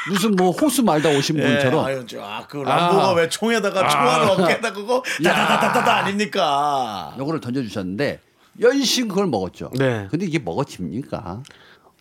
[0.09, 3.12] 무슨 뭐 호수 말다 오신 예, 분처럼 아유, 저, 아, 그 람보가 아.
[3.12, 7.14] 왜 총에다가 총알을 어깨에다 그거 다다다다다 아닙니까?
[7.18, 8.21] 요거를 던져주셨는데
[8.61, 9.71] 연신 그걸 먹었죠.
[9.75, 10.09] 네.
[10.11, 11.42] 근데 이게 먹어집니까?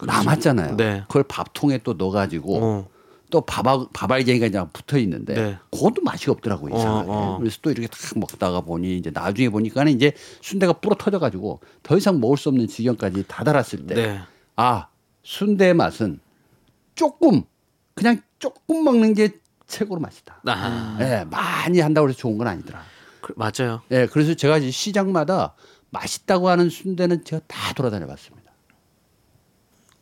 [0.02, 0.78] 남았잖아요.
[0.78, 1.04] 네.
[1.08, 2.88] 그걸 밥통에 또 넣어가지고 어.
[3.30, 5.58] 또 밥알, 밥알갱이가 이제 붙어 있는데 네.
[5.72, 6.76] 그것도 맛이 없더라고요.
[6.76, 7.10] 이상하게.
[7.10, 7.38] 어, 어.
[7.40, 11.98] 그래서 또 이렇게 탁 먹다가 보니 이제 나중에 보니까는 이제 순대가 불어 터져 가지고 더
[11.98, 14.20] 이상 먹을 수 없는 지경까지 다다랐을 때 네.
[14.56, 14.88] 아,
[15.24, 16.20] 순대의 맛은
[16.96, 17.44] 조금
[17.94, 19.32] 그냥 조금 먹는 게
[19.68, 20.42] 최고로 맛있다.
[20.46, 22.82] 아, 예, 많이 한다고 해서 좋은 건 아니더라.
[23.22, 23.82] 그, 맞아요.
[23.92, 25.54] 예, 그래서 제가 이제 시장마다
[25.90, 28.37] 맛있다고 하는 순대는 제가 다 돌아다녀 봤습니다.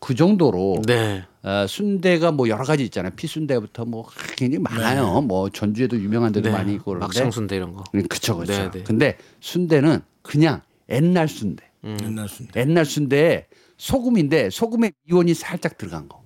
[0.05, 1.23] 그 정도로 네.
[1.41, 3.11] 어, 순대가 뭐 여러 가지 있잖아요.
[3.15, 5.21] 피순대부터 뭐 굉장히 많아요.
[5.21, 6.55] 뭐 전주에도 유명한 데도 네.
[6.55, 7.83] 많이 있고 그런데 막창 순대 이런 거.
[7.95, 8.03] 음.
[8.45, 8.83] 네, 네.
[8.83, 11.63] 근데 순대는 그냥 옛날 순대.
[11.83, 12.59] 옛날 순대.
[12.59, 13.47] 옛날 순대에
[13.77, 16.21] 소금인데 소금에 미원이 살짝 들어간 거.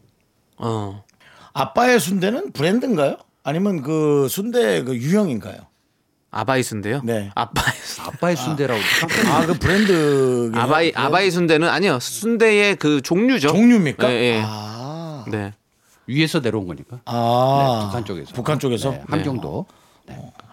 [0.57, 1.05] 어.
[1.53, 3.15] 아빠의 순대는 브랜드인가요?
[3.43, 5.68] 아니면 그 순대 그 유형인가요?
[6.31, 7.01] 아바이 순대요?
[7.03, 7.31] 네.
[7.33, 13.47] 아바이 순 아빠의 순대라고 깜짝 아그 브랜드 아바이 아바이 순대는 아니요 순대의 그 종류죠.
[13.49, 14.11] 종류입니까?
[14.11, 14.41] 예, 예.
[14.45, 15.53] 아, 네.
[16.05, 16.99] 위에서 내려온 거니까.
[17.05, 18.33] 아 네, 북한 쪽에서.
[18.33, 19.65] 북한 쪽에서 네, 함경도.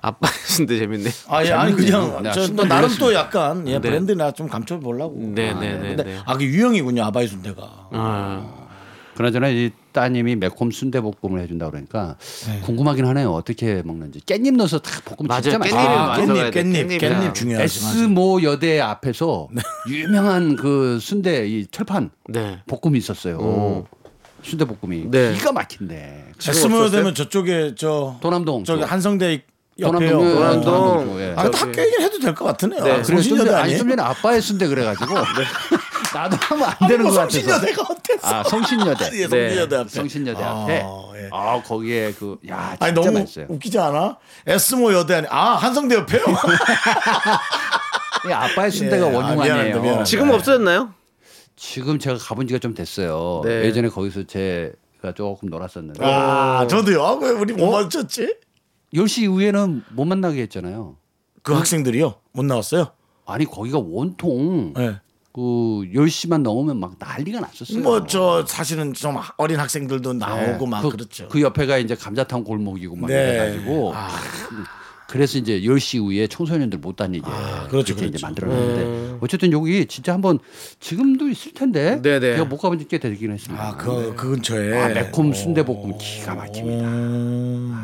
[0.02, 1.12] 아바이 순대 재밌네요.
[1.28, 3.12] 아, 예, 아니 그냥 네, 저 순대 또 나름 또.
[3.14, 3.80] 약간 예, 네.
[3.80, 5.14] 브랜드나 좀 감춰 보려고.
[5.18, 6.18] 네, 네, 네, 근데 네.
[6.24, 7.88] 아, 그 유형이군요 아바이 순대가.
[7.92, 8.66] 아,
[9.14, 12.18] 그나저나 이 따님이 매콤 순대 볶음을 해준다 그러니까
[12.64, 13.32] 궁금하긴 하네요.
[13.32, 15.40] 어떻게 먹는지 깻잎 넣어서 다 볶으면 맞아요.
[15.40, 15.88] 진짜 맛있어요.
[15.88, 16.52] 아, 깻잎.
[16.52, 17.00] 깻잎, 깻잎이랑.
[17.00, 17.78] 깻잎 중요하지.
[18.02, 19.48] S모 여대 앞에서
[19.88, 22.58] 유명한 그 순대 이 철판 네.
[22.66, 23.86] 볶음이 있었어요.
[24.42, 25.32] 순대 볶음이 네.
[25.32, 26.26] 기가 막힌데.
[26.46, 26.90] 에스모 없었어요?
[26.90, 28.92] 되면 저쪽에 저 도남동 저기 쪽.
[28.92, 29.44] 한성대
[29.78, 30.18] 옆에요.
[30.18, 31.20] 도남동, 도남동.
[31.20, 31.34] 예.
[31.36, 32.82] 아, 다 저기- 얘기를 해도 될 것 같으네요.
[32.82, 32.90] 네.
[32.90, 33.78] 아, 그래 좀 성신여대 전에 아니?
[33.78, 35.14] 좀 전에 아빠의 순대 그래가지고
[36.14, 37.40] 나도 하면 안 되는 뭐것 같아서.
[37.40, 38.26] 성신여대가 어땠어?
[38.26, 39.04] 아 성신여대.
[39.12, 39.88] 예, 성신여대 앞에.
[39.88, 40.74] 성신여대 아, 앞에.
[41.16, 41.28] 예.
[41.32, 43.46] 아 거기에 그 야 진짜 아니 너무 맛있어요.
[43.50, 44.16] 웃기지 않아?
[44.46, 46.22] 에스모 여대 아니 아 한성대 옆에요.
[48.28, 49.54] 이 아빠의 순대가 예, 아, 원흉 아 니에요.
[49.64, 50.04] 미안합니다.
[50.04, 50.94] 지금 없어졌나요?
[51.54, 53.42] 지금 제가 가본 지가 좀 됐어요.
[53.44, 53.64] 네.
[53.64, 57.02] 예전에 거기서 제가 조금 놀았었는데 아 저도요.
[57.04, 58.36] 아, 왜 우리 못 맞췄지?
[58.94, 60.96] 10시 이후에는 못 만나게 했잖아요.
[61.42, 62.88] 그 학생들이요 못 나왔어요.
[63.26, 64.96] 아니 거기가 온통 네.
[65.32, 65.40] 그
[65.92, 67.82] 10시만 넘으면 막 난리가 났었어요.
[67.82, 71.28] 뭐 저 사실은 좀 어린 학생들도 나오고 막 그, 그렇죠.
[71.28, 73.14] 그 옆에가 이제 감자탕 골목이고 막 네.
[73.14, 73.92] 그래가지고
[75.08, 77.22] 그래서 이제 10시 이후에 청소년들 못 다니게
[77.68, 78.04] 그렇죠, 그렇게 그렇죠.
[78.06, 80.38] 이제 만들어놨는데 어쨌든 여기 진짜 한번
[80.80, 82.32] 지금도 있을 텐데 네, 네.
[82.32, 83.68] 제가 못 가본 지꽤 되긴 했습니다.
[83.68, 86.88] 아그 그 근처에 아, 매콤 순대볶음 기가 막힙니다.
[86.88, 87.76] 음.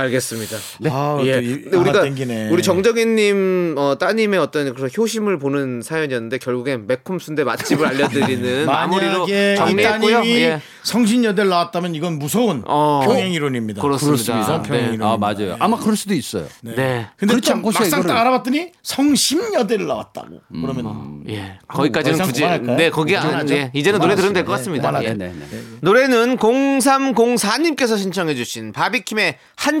[0.00, 0.56] 알겠습니다.
[0.90, 1.32] 아, 예.
[1.34, 2.48] 또 이- 근데 우리가 땡기네.
[2.50, 9.26] 우리 정정희님 어, 따님의 어떤 그런 효심을 보는 사연이었는데 결국엔 매콤 순대 맛집을 알려드리는 마무리로
[9.26, 9.86] 정리했고요.
[10.20, 10.60] 따님이 예.
[10.82, 13.00] 성신여대를 나왔다면 이건 무서운 어.
[13.04, 13.80] 평행 이론입니다.
[13.82, 14.62] 그렇습니다.
[14.62, 14.94] 평행 네.
[14.94, 15.08] 이론.
[15.08, 15.56] 아 맞아요.
[15.58, 16.46] 아마 그럴 수도 있어요.
[16.62, 17.06] 네.
[17.16, 20.40] 근데 그렇지 또 않고 막상 이거를- 딱 알아봤더니 성심여대를 나왔다고.
[20.54, 20.62] 음.
[20.62, 21.58] 그러면 예.
[21.68, 22.76] 더 거기까지는 굳이 그만할까요?
[22.76, 23.48] 네 거기 안.
[23.50, 23.70] 예.
[23.74, 24.52] 이제는 노래 들으면 될 것.
[24.52, 24.90] 같습니다.
[24.92, 25.08] 네, 예.
[25.14, 25.60] 네, 네, 네.
[25.80, 29.80] 노래는 0304님께서 신청해주신 바비킴의 한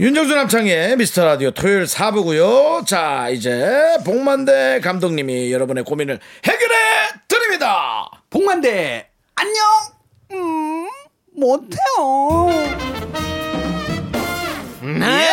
[0.00, 2.86] 윤정수 남창의 미스터 라디오 토요일 4부고요.
[2.86, 6.74] 자 이제 복만대 감독님이 여러분의 고민을 해결해
[7.26, 8.08] 드립니다.
[8.30, 9.56] 복만대 안녕.
[10.34, 10.86] 음
[11.34, 11.78] 못해요.
[14.82, 15.26] 네.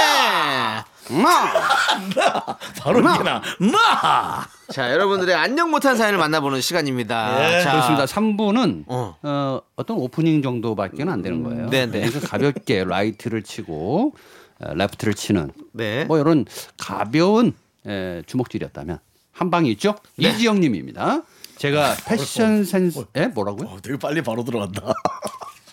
[2.82, 3.43] 바로 이게 나.
[3.59, 4.45] 마.
[4.72, 7.59] 자 여러분들의 안녕 못한 사연을 만나보는 시간입니다.
[7.59, 8.05] 예, 자, 그렇습니다.
[8.05, 9.16] 3부는 어.
[9.22, 9.61] 어.
[9.76, 11.70] 어떤 오프닝 정도밖에 안 되는 거예요.
[11.70, 11.99] 네, 네.
[12.09, 14.20] 그래서 가볍게 라이트를 치고 어,
[14.60, 16.06] 레프트를 치는 네.
[16.06, 16.45] 뭐 이런
[16.78, 17.53] 가벼운
[17.86, 18.99] 에, 주먹질이었다면
[19.32, 19.95] 한 방이 있죠.
[20.18, 20.30] 네.
[20.30, 21.24] 이지영 님입니다.
[21.58, 23.68] 제가 패션 센스 에 뭐라고요?
[23.68, 24.93] 어, 되게 빨리 바로 들어간다.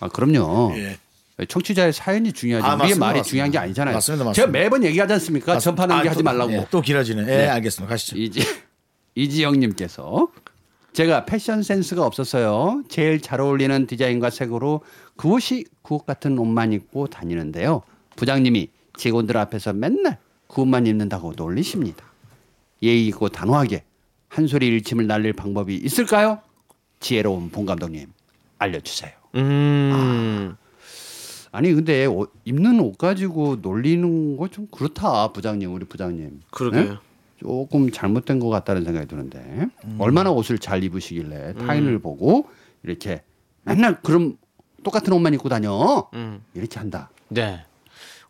[0.00, 0.72] 아 그럼요.
[0.76, 0.98] 예.
[1.46, 3.28] 청취자의 사연이 중요하지 아, 우리의 맞습니다, 말이 맞습니다.
[3.30, 3.94] 중요한 게 아니잖아요.
[3.94, 4.34] 맞습니다, 맞습니다.
[4.34, 5.58] 제가 매번 얘기하지 않습니까?
[5.58, 6.52] 전파는 아, 게 하지 또, 말라고.
[6.52, 7.26] 예, 또 길어지네.
[7.26, 7.88] 예, 알겠습니다.
[7.90, 8.16] 가시죠.
[8.18, 8.42] 이지
[9.14, 10.28] 이지영님께서
[10.92, 12.82] 제가 패션 센스가 없어서요.
[12.88, 14.82] 제일 잘 어울리는 디자인과 색으로
[15.16, 17.82] 그 옷이 그옷 같은 옷만 입고 다니는데요.
[18.16, 20.18] 부장님이 직원들 앞에서 맨날
[20.48, 22.04] 그 옷만 입는다고 놀리십니다.
[22.82, 23.84] 예의 있고 단호하게
[24.28, 26.40] 한 소리 일침을 날릴 방법이 있을까요?
[27.00, 28.12] 지혜로운 본 감독님
[28.58, 29.12] 알려주세요.
[29.36, 30.56] 음.
[31.54, 36.40] 아 니 근데 옷- 입는 옷 가지고 놀리는 거 좀 그렇다 부장님 우리 부장님.
[36.50, 36.82] 그러게요.
[36.84, 36.96] 네?
[37.40, 39.66] 조금 잘못된 것 같다는 생각이 드는데
[39.98, 42.48] 얼마나 옷을 잘 입으시길래 타인을 보고
[42.84, 43.22] 이렇게
[43.64, 44.38] 맨날 그럼
[44.84, 46.40] 똑같은 옷만 입고 다녀 음.
[46.54, 47.10] 이렇게 한다.
[47.28, 47.64] 네.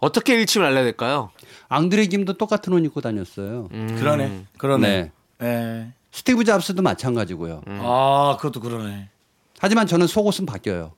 [0.03, 1.31] 어떻게 일침을 알려야 될까요?
[1.69, 3.69] 앙드레 김도 똑같은 옷 입고 다녔어요.
[3.73, 3.97] 음.
[3.99, 4.45] 그러네.
[4.59, 5.11] 그러네.
[5.39, 5.47] 네.
[5.47, 5.93] 예.
[6.11, 7.63] 스티브 잡스도 마찬가지고요.
[7.69, 9.09] 아, 그것도 그러네.
[9.61, 10.93] 하지만 저는 속옷은 바뀌어요.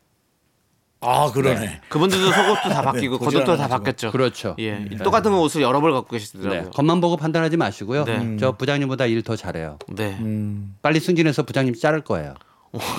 [1.01, 1.83] 아, 그러네.
[1.91, 4.11] 그분들도 속옷도 다 바뀌고 네, 겉옷도 다 바뀌었죠.
[4.11, 4.57] 그렇죠.
[4.59, 4.89] 예.
[5.05, 6.63] 똑같은 옷을 여러 벌 갖고 계시더라고요.
[6.63, 6.71] 네.
[6.71, 8.05] 겉만 보고 판단하지 마시고요.
[8.07, 8.39] 네.
[8.41, 9.79] 저 부장님보다 일 더 잘해요.
[9.89, 10.19] 네.
[10.81, 12.35] 빨리 승진해서 부장님 자를 거예요.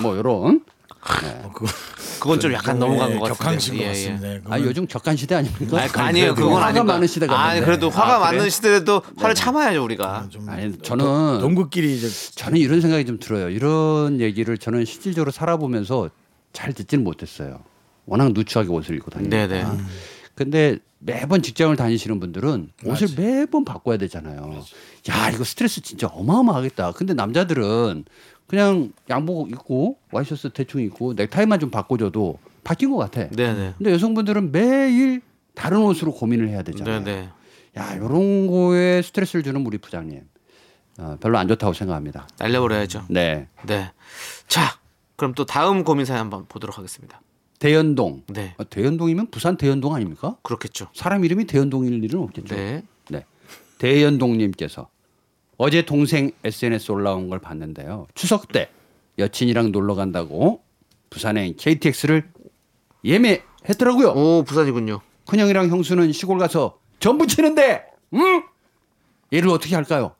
[0.02, 0.64] 뭐 이런.
[1.54, 1.66] 그
[2.26, 3.78] 건 좀 약간 넘어간 것 같은데.
[3.78, 3.86] 예, 예.
[3.88, 4.26] 같습니다.
[4.52, 5.78] 아 그건 요즘 격한 시대 아닙니까?
[5.80, 6.34] 아니, 아니에요.
[6.34, 6.84] 그건 화가 아니고.
[6.84, 7.66] 많은 시대가 아니, 됐는데.
[7.66, 8.38] 그래도 화가 아, 그래?
[8.38, 10.26] 많은 시대에도 화를 참아야죠, 우리가.
[10.30, 13.48] 좀 아니 저는 동구끼리 이제 저는 이런 생각이 좀 들어요.
[13.50, 16.10] 이런 얘기를 저는 실질적으로 살아보면서
[16.52, 17.60] 잘 듣지는 못했어요.
[18.06, 19.46] 워낙 누추하게 옷을 입고 다니니까.
[19.48, 19.66] 네네.
[20.34, 24.62] 근데 매번 직장을 다니시는 분들은 옷을 매번 바꿔야 되잖아요.
[25.10, 26.92] 야 이거 스트레스 진짜 어마어마하겠다.
[26.92, 28.04] 근데 남자들은
[28.46, 33.28] 그냥 양복 입고 와이셔츠 대충 입고 넥타이만 좀 바꿔줘도 바뀐 것 같아.
[33.28, 33.74] 네네.
[33.78, 35.20] 근데 여성분들은 매일
[35.54, 37.04] 다른 옷으로 고민을 해야 되잖아요.
[37.04, 37.28] 네네.
[37.78, 40.22] 야, 이런 거에 스트레스를 주는 우리 부장님.
[40.98, 42.26] 어, 별로 안 좋다고 생각합니다.
[42.38, 43.06] 날려버려야죠.
[43.08, 43.48] 네.
[43.66, 43.90] 네.
[44.48, 44.78] 자,
[45.16, 47.20] 그럼 또 다음 고민 사연 한번 보도록 하겠습니다.
[47.58, 48.22] 대연동.
[48.28, 48.54] 네.
[48.58, 50.36] 어, 대연동이면 부산 대연동 아닙니까?
[50.42, 50.88] 그렇겠죠.
[50.94, 52.54] 사람 이름이 대연동일 일은 없겠죠.
[52.54, 52.82] 네.
[53.10, 53.24] 네.
[53.78, 54.88] 대연동님께서
[55.58, 58.06] 어제 동생 SNS 올라온 걸 봤는데요.
[58.14, 58.68] 추석 때
[59.18, 60.62] 여친이랑 놀러 간다고
[61.10, 62.28] 부산행 KTX를
[63.04, 64.08] 예매했더라고요.
[64.10, 65.00] 오, 부산이군요.
[65.26, 67.84] 큰형이랑 형수는 시골 가서 전부 치는데,
[68.14, 68.42] 응?
[69.32, 70.14] 얘를 어떻게 할까요?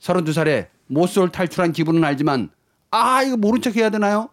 [0.00, 2.50] 32살에 모쏠 탈출한 기분은 알지만,
[2.90, 4.28] 아, 이거 모른 척 해야 되나요?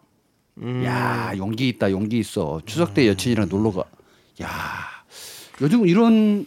[0.84, 2.60] 야, 용기 있다, 용기 있어.
[2.66, 3.84] 추석 때 여친이랑 놀러 가.
[4.42, 4.48] 야,
[5.60, 6.46] 요즘 이런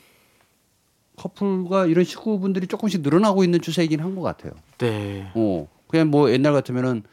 [1.21, 4.53] 커플과 이런 식구분들이 조금씩 늘어나고 있는 추세이긴 한 것 같아요.
[4.79, 5.29] 네.
[5.35, 7.03] 어, 그냥 뭐 옛날 같으면은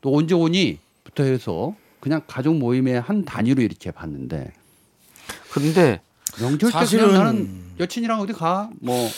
[0.00, 4.52] 또 언제 오니?부터 해서 그냥 가족 모임의 한 단위로 이렇게 봤는데
[5.52, 6.00] 근데
[6.40, 8.70] 명절 때 사실은- 그냥 나는 여친이랑 어디 가?
[8.80, 9.08] 뭐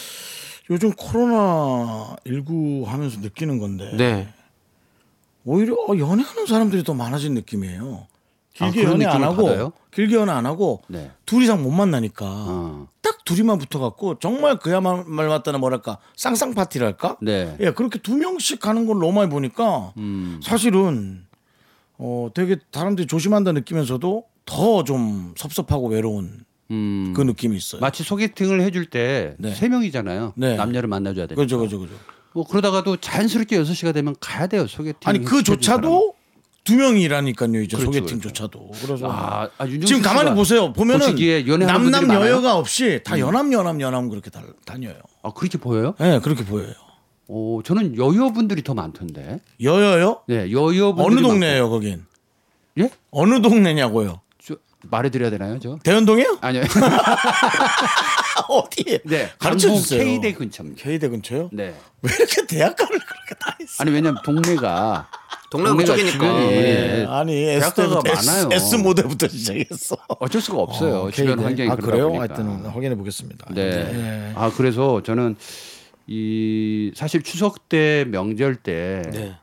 [0.71, 4.29] 요즘 코로나 19 하면서 느끼는 건데 네.
[5.45, 8.07] 오히려 어, 연애하는 사람들이 더 많아진 느낌이에요.
[8.59, 9.73] 아, 길게 그런 연애 안 하고 받아요?
[9.93, 11.11] 길게 연애 안 하고 네.
[11.27, 12.89] 둘 이상 못 만나니까 어.
[13.23, 17.19] 딱 둘이만 붙어갖고 정말 그야말 맞다는 뭐랄까 쌍쌍 파티랄까?
[17.23, 17.57] 네.
[17.61, 20.41] 예 그렇게 두 명씩 가는 걸 너무 많이 보니까 음.
[20.43, 21.25] 사실은
[21.99, 27.13] 어 되게 사람들이 조심한다 느끼면서도 더 좀 섭섭하고 외로운 음.
[27.15, 27.81] 그 느낌이 있어요.
[27.81, 29.55] 마치 소개팅을 해줄 때 네.
[29.55, 30.33] 세 명이잖아요.
[30.37, 30.57] 네.
[30.57, 31.41] 남녀를 만나줘야 되니까.
[31.43, 31.95] 그죠 그죠 그죠.
[32.35, 34.99] 뭐 그러다가도 자연스럽게 여섯 시가 되면 가야 돼요 소개팅.
[35.05, 35.23] 아니.
[35.25, 36.15] 그조차도
[36.65, 41.15] 두 명이라니까요 이제 그렇죠, 소개팅조차도 그래서 아, 아, 지금 가만히 보세요 보면은
[41.67, 42.11] 남남.
[42.11, 44.95] 여여가 없이 다 연합 연합 연합 그렇게 다, 다녀요.
[45.23, 45.95] 아 그렇게 보여요?
[46.01, 46.73] 예, 네, 그렇게 보여요.
[47.29, 49.41] 오, 저는 여여분들이 더 많던데.
[49.63, 50.23] 여여요?
[50.29, 51.21] 네, 여여분들이 어느.
[51.27, 52.05] 동네예요 거긴?
[52.79, 52.91] 예?
[53.11, 54.21] 어느 동네냐고요?
[54.45, 55.79] 저, 말해드려야 되나요, 저?
[55.83, 56.39] 대연동이요?
[56.43, 56.63] 아니요.
[58.49, 59.01] 어디에?
[59.05, 60.03] 네, 가르쳐 주세요.
[60.05, 60.83] K대 근처입니다.
[60.83, 61.49] K대 근처요?
[61.53, 61.75] 네.
[62.03, 62.99] 왜 이렇게 대학가를
[63.79, 65.09] 아니 왜냐면 동네가
[65.51, 66.13] 동네가 그쪽이니까.
[66.13, 68.49] 주변이 네, 아니 S S, 많아요.
[68.53, 69.97] S 모델부터 시작했어.
[70.19, 71.03] 어쩔 수가 없어요.
[71.03, 71.45] 어, 주변 K대.
[71.45, 72.09] 환경이 아, 그러다 그래요?
[72.09, 72.23] 보니까.
[72.23, 73.47] 하여튼 확인해 보겠습니다.
[73.55, 74.33] 네.
[74.35, 75.37] 아 그래서 저는
[76.07, 79.35] 이 사실 추석 때 명절 때 네.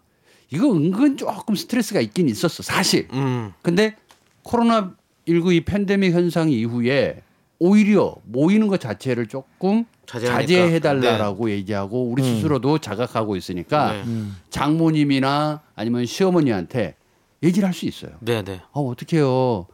[0.51, 3.07] 이거 은근 조금 스트레스가 있긴 있었어 사실.
[3.13, 3.53] 음.
[3.61, 3.95] 근데
[4.43, 4.91] 코로나
[5.27, 7.21] 19 이 팬데믹 현상 이후에
[7.59, 10.41] 오히려 모이는 것 자체를 조금 자제하니까.
[10.41, 14.03] 자제해 달라라고 얘기하고 우리 스스로도 자각하고 있으니까 네.
[14.49, 16.95] 장모님이나 아니면 시어머니한테
[17.43, 18.11] 얘기를 할 수 있어요.
[18.21, 18.61] 네, 네.
[18.73, 19.67] 아, 어떡해요.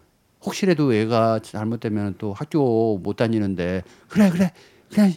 [0.44, 4.52] 혹시라도 애가 잘못되면 또 학교 못 다니는데 그래 그래
[4.94, 5.14] 그냥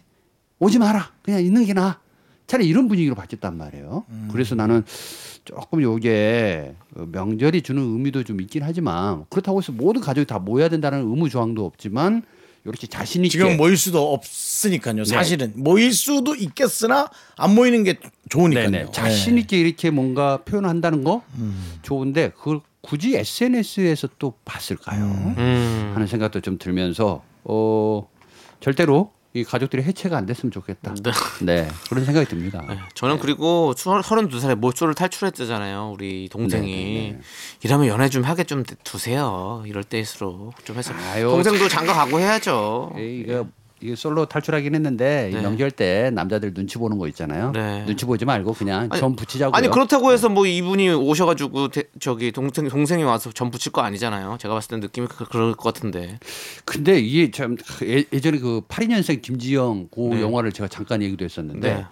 [0.58, 1.98] 오지 마라 그냥 있는 게 나아
[2.46, 4.82] 차라리 이런 분위기로 바뀌었단 말이에요 그래서 나는
[5.44, 6.74] 조금 요게
[7.12, 11.66] 명절이 주는 의미도 좀 있긴 하지만 그렇다고 해서 모든 가족이 다 모여야 된다는 의무 조항도
[11.66, 12.22] 없지만
[12.64, 15.04] 이렇게 자신 있게 지금 모일 수도 없으니까요.
[15.04, 17.98] 사실은 모일 수도 있겠으나 안 모이는 게
[18.28, 18.70] 좋으니까요.
[18.70, 18.92] 네네.
[18.92, 21.22] 자신 있게 이렇게 뭔가 표현한다는 거
[21.82, 25.04] 좋은데 그걸 굳이 SNS에서 또 봤을까요?
[25.04, 25.92] 음.
[25.94, 28.08] 하는 생각도 좀 들면서 어
[28.60, 30.94] 절대로 이 가족들이 해체가 안 됐으면 좋겠다.
[30.94, 31.12] 네.
[31.42, 32.64] 네 그런 생각이 듭니다.
[32.66, 35.92] 네, 저는 그리고 32살에 모쏠을 탈출했잖아요.
[35.92, 36.74] 우리 동생이.
[36.74, 37.20] 네, 네, 네.
[37.62, 39.62] 이러면 연애 좀 하게 좀 두세요.
[39.66, 42.92] 이럴 때일수록 좀 해서 아유, 동생도 장가 가고 해야죠.
[42.96, 43.46] 이거
[43.80, 45.40] 이게 솔로 탈출하긴 했는데 이 네.
[45.42, 47.52] 명절 때 남자들 눈치 보는 거 있잖아요.
[47.52, 47.84] 네.
[47.86, 49.56] 눈치 보지 말고 그냥 아니, 점 붙이자고요.
[49.56, 54.36] 아니 그렇다고 해서 뭐 이분이 오셔가지고 대- 저기 동생 동생이 와서 전 붙일 거 아니잖아요.
[54.40, 56.18] 제가 봤을 때 느낌이 그, 그럴 것 같은데.
[56.64, 60.22] 근데 이게 참 예- 예전에 그 82년생 김지영 그 네.
[60.22, 61.86] 영화를 제가 잠깐 얘기도 했었는데 네.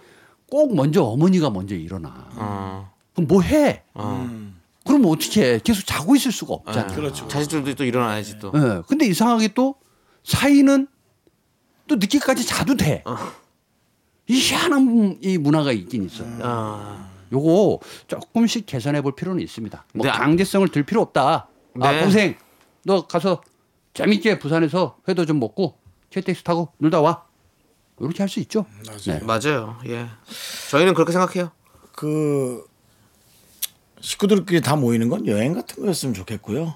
[0.49, 2.27] 꼭 먼저 어머니가 먼저 일어나.
[2.35, 3.83] 어, 그럼 뭐 해?
[3.93, 4.29] 어.
[4.85, 5.59] 그럼 어떻게 해?
[5.63, 6.87] 계속 자고 있을 수가 없잖아.
[6.87, 6.95] 네.
[6.95, 7.27] 그렇죠.
[7.27, 8.51] 자식들도 또 일어나야지 또.
[8.55, 8.81] 예.
[8.87, 9.75] 근데 이상하게 또
[10.23, 10.87] 사이는
[11.87, 13.03] 또 늦게까지 자도 돼.
[14.27, 16.27] 이 희한한 이 문화가 있긴 있어요.
[16.43, 19.85] 아, 요거 조금씩 개선해 볼 필요는 있습니다.
[19.93, 21.47] 뭐 네, 아- 강제성을 들 필요 없다.
[21.79, 22.01] 아, 네.
[22.01, 22.35] 동생,
[22.83, 23.41] 너 가서
[23.93, 25.77] 재밌게 부산에서 회도 좀 먹고
[26.09, 27.23] KTX 타고 놀다 와.
[27.99, 28.65] 이렇게 할 수 있죠.
[29.07, 29.19] 네.
[29.21, 29.79] 맞아요.
[29.87, 30.07] 예.
[30.69, 31.51] 저희는 그렇게 생각해요.
[31.93, 32.63] 그
[34.01, 36.75] 식구들끼리 다 모이는 건 여행 같은 거였으면 좋겠고요.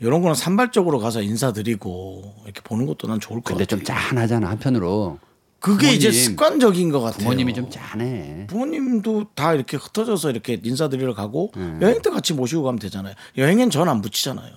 [0.00, 3.78] 이런 거는 산발적으로 가서 인사드리고 이렇게 보는 것도 난 좋을 것 근데 같아요.
[3.78, 5.18] 좀 짠하잖아 한편으로.
[5.58, 7.18] 그게 이제 부모님, 습관적인 것 같아요.
[7.20, 8.46] 부모님이 좀 짠해.
[8.48, 11.78] 부모님도 다 이렇게 흩어져서 이렇게 인사드리러 가고 음.
[11.82, 13.14] 여행 때 같이 모시고 가면 되잖아요.
[13.38, 14.52] 여행엔 전 안 붙이잖아요.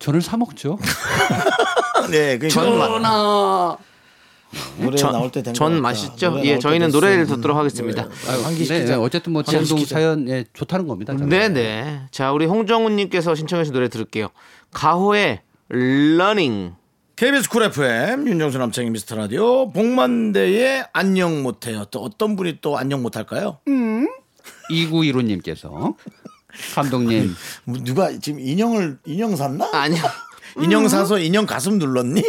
[0.00, 0.78] 전을 사 먹죠.
[2.10, 3.78] 네, 그러니까 전화
[4.80, 6.40] 노래 전- 나올 때 된 전 맛있죠?
[6.44, 8.08] 예, 저희는 노래를 듣도록 하겠습니다.
[8.28, 9.00] 아유, 환기 네, 시키자.
[9.00, 9.84] 어쨌든 뭐 환기 지한동.
[9.86, 11.12] 사연 예, 좋다는 겁니다.
[11.12, 11.28] 저는.
[11.28, 12.02] 네네.
[12.10, 14.28] 자, 우리 홍정훈님께서 신청하신 노래 들을게요.
[14.72, 16.74] 가호의 Running.
[17.16, 21.84] KBS 쿨 FM 윤정수 남창희 미스터 라디오 봉만대의 안녕 못해요.
[21.90, 23.58] 또 어떤 분이 또 안녕 못할까요?
[24.70, 25.94] 2915님께서
[26.74, 27.34] 감독님
[27.64, 29.68] 뭐 누가 지금 인형을 인형 샀나?
[29.72, 30.00] 아니요.
[30.60, 32.22] 인형 사서 인형 가슴 눌렀니?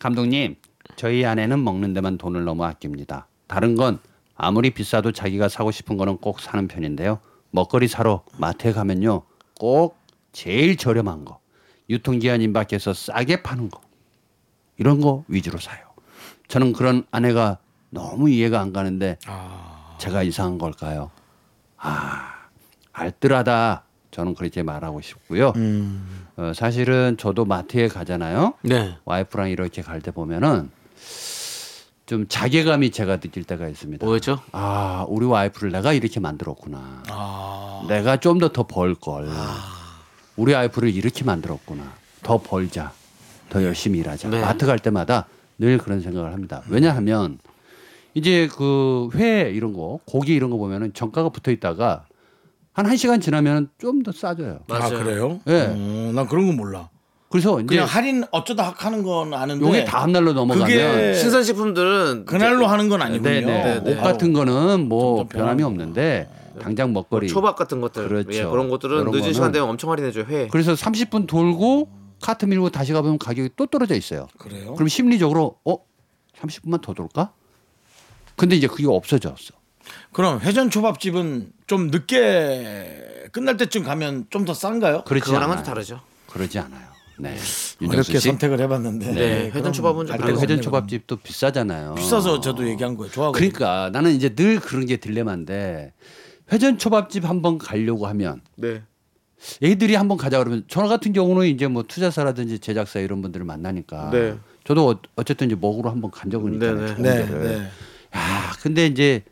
[0.00, 0.56] 감독님
[0.96, 3.28] 저희 아내는 먹는 데만 돈을 너무 아낍니다.
[3.46, 4.00] 다른 건
[4.34, 7.20] 아무리 비싸도 자기가 사고 싶은 거는 꼭 사는 편인데요.
[7.50, 9.22] 먹거리 사러 마트에 가면요
[9.58, 9.98] 꼭
[10.32, 11.40] 제일 저렴한 거
[11.90, 13.80] 유통기한 임박해서 싸게 파는 거
[14.78, 15.84] 이런 거 위주로 사요.
[16.48, 17.58] 저는 그런 아내가
[17.90, 19.18] 너무 이해가 안 가는데
[19.98, 21.10] 제가 이상한 걸까요?
[21.76, 22.46] 아
[22.92, 25.52] 알뜰하다 저는 그렇게 말하고 싶고요.
[26.36, 28.54] 어, 사실은 저도 마트에 가잖아요.
[28.62, 28.96] 네.
[29.04, 30.70] 와이프랑 이렇게 갈 때 보면은
[32.06, 34.04] 좀 자괴감이 제가 느낄 때가 있습니다.
[34.04, 34.40] 뭐였죠?
[34.52, 37.02] 아, 우리 와이프를 내가 이렇게 만들었구나.
[37.88, 39.28] 내가 좀 더 더 벌 걸.
[40.36, 41.84] 우리 와이프를 이렇게 만들었구나.
[42.22, 42.92] 더 벌자.
[43.48, 44.28] 더 열심히 일하자.
[44.30, 44.40] 네.
[44.40, 45.26] 마트 갈 때마다
[45.58, 46.62] 늘 그런 생각을 합니다.
[46.68, 47.38] 왜냐하면
[48.14, 52.06] 이제 그 회 이런 거, 고기 이런 거 보면은 정가가 붙어 있다가
[52.72, 54.60] 한 1시간 지나면 좀 더 싸져요.
[54.68, 55.40] 아 그래요?
[55.48, 55.66] 예.
[55.68, 56.88] 어, 난 그런 거 몰라.
[57.28, 62.66] 그래서 이제 그냥 할인 어쩌다 하는 건 아는데 요게 다음 날로 넘어가면 그게 신선식품들은 그날로
[62.66, 63.28] 하는 건 아니군요.
[63.30, 63.80] 네네.
[63.84, 66.28] 네, 옷 같은 거는 뭐 변함이 없는데
[66.60, 67.28] 당장 먹거리.
[67.28, 68.32] 초밥 같은 것들 그렇죠.
[68.32, 70.24] 예, 그런 것들은 그런 늦은 거는 시간 되면 엄청 할인해줘요.
[70.28, 70.48] 회.
[70.48, 71.88] 그래서 30분 돌고
[72.20, 74.26] 카트 밀고 다시 가보면 가격이 또 떨어져 있어요.
[74.38, 74.74] 그래요?
[74.74, 75.76] 그럼 심리적으로 어
[76.40, 77.32] 30분만 더 돌까?
[78.36, 79.54] 근데 이제 그게 없어졌어.
[80.12, 85.04] 그럼 회전 초밥집은 좀 늦게 끝날 때쯤 가면 좀 더 싼가요?
[85.04, 85.64] 그렇지 그거랑은 않아요.
[85.64, 86.00] 좀 다르죠.
[86.28, 86.90] 그러지 않아요.
[87.18, 87.36] 네.
[87.38, 87.76] 씨.
[88.18, 91.94] 선택을 해봤는데 네, 회전 그럼 초밥은 좀알 그리고 회전 없네, 초밥집도 비싸잖아요.
[91.96, 93.12] 비싸서 저도 얘기한 거예요.
[93.12, 95.92] 좋아하고 그러니까 나는 이제 늘 그런 게 딜레마인데
[96.52, 98.82] 회전 초밥집 한번 가려고 하면 네.
[99.62, 104.36] 애들이 한번 가자 그러면 저 같은 경우는 이제 뭐 투자사라든지 제작사 이런 분들을 만나니까 네.
[104.64, 106.86] 저도 어- 어쨌든 이제 먹으러 한번 간 적은 있잖아요.
[106.86, 107.42] 네, 좋은 네, 데를.
[107.44, 107.62] 네.
[108.18, 109.22] 야, 근데 이제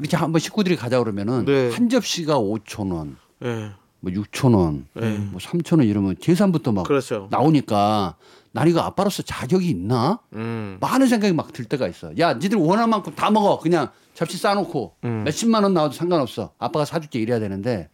[0.00, 1.70] 이렇게 한번 식구들이 가자 그러면은 네.
[1.70, 3.70] 한 접시가 5천 원, 예.
[4.00, 5.18] 뭐 6천 원, 네.
[5.18, 7.28] 뭐 3천 원 이러면 계산부터 막 그렇죠.
[7.30, 8.16] 나오니까
[8.52, 10.20] 난 이거 아빠로서 자격이 있나?
[10.34, 10.78] 음.
[10.80, 12.12] 많은 생각이 막 들 때가 있어.
[12.18, 13.58] 야, 니들 원하는 만큼 다 먹어.
[13.58, 15.22] 그냥 접시 싸놓고 음.
[15.24, 16.52] 몇십만 원 나와도 상관없어.
[16.58, 17.88] 아빠가 사줄게 이래야 되는데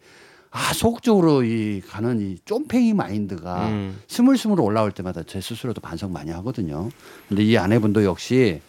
[0.51, 3.99] 아 소극적으로 이 가는 이 쫌팽이 마인드가 음.
[4.07, 6.89] 스물스물 올라올 때마다 제 스스로도 반성 많이 하거든요.
[7.27, 8.61] 근데 이 아내분도 역시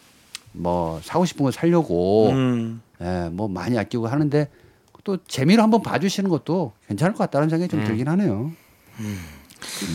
[0.51, 2.81] 뭐 사고 싶은 거 사려고 음.
[3.01, 4.49] 예, 뭐 많이 아끼고 하는데
[5.03, 7.79] 또 재미로 한번 봐주시는 것도 괜찮을 것 같다는 생각이 음.
[7.79, 8.51] 좀 들긴 하네요.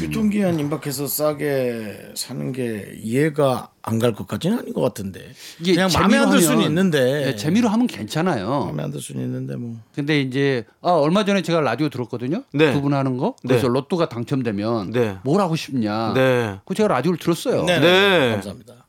[0.00, 6.16] 유통기한 임박해서 싸게 사는 게 이해가 안 갈 것까지는 아닌 것 같은데 이게 그냥 마음에
[6.16, 8.48] 안들 재미로 수는 하면- 있는데 예, 재미로 하면 괜찮아요.
[8.66, 12.44] 마음에 안 들 수는 있는데 뭐 근데 이제 아, 얼마 전에 제가 라디오 들었거든요.
[12.55, 12.72] 네.
[12.72, 13.34] 두분 하는 거.
[13.44, 13.48] 네.
[13.55, 15.16] 그래서 로또가 당첨되면 네.
[15.24, 16.14] 뭘 하고 싶냐.
[16.14, 16.59] 네.
[16.64, 17.64] 그 제가 라디오를 들었어요.
[17.64, 18.30] 네, 네.
[18.32, 18.81] 감사합니다.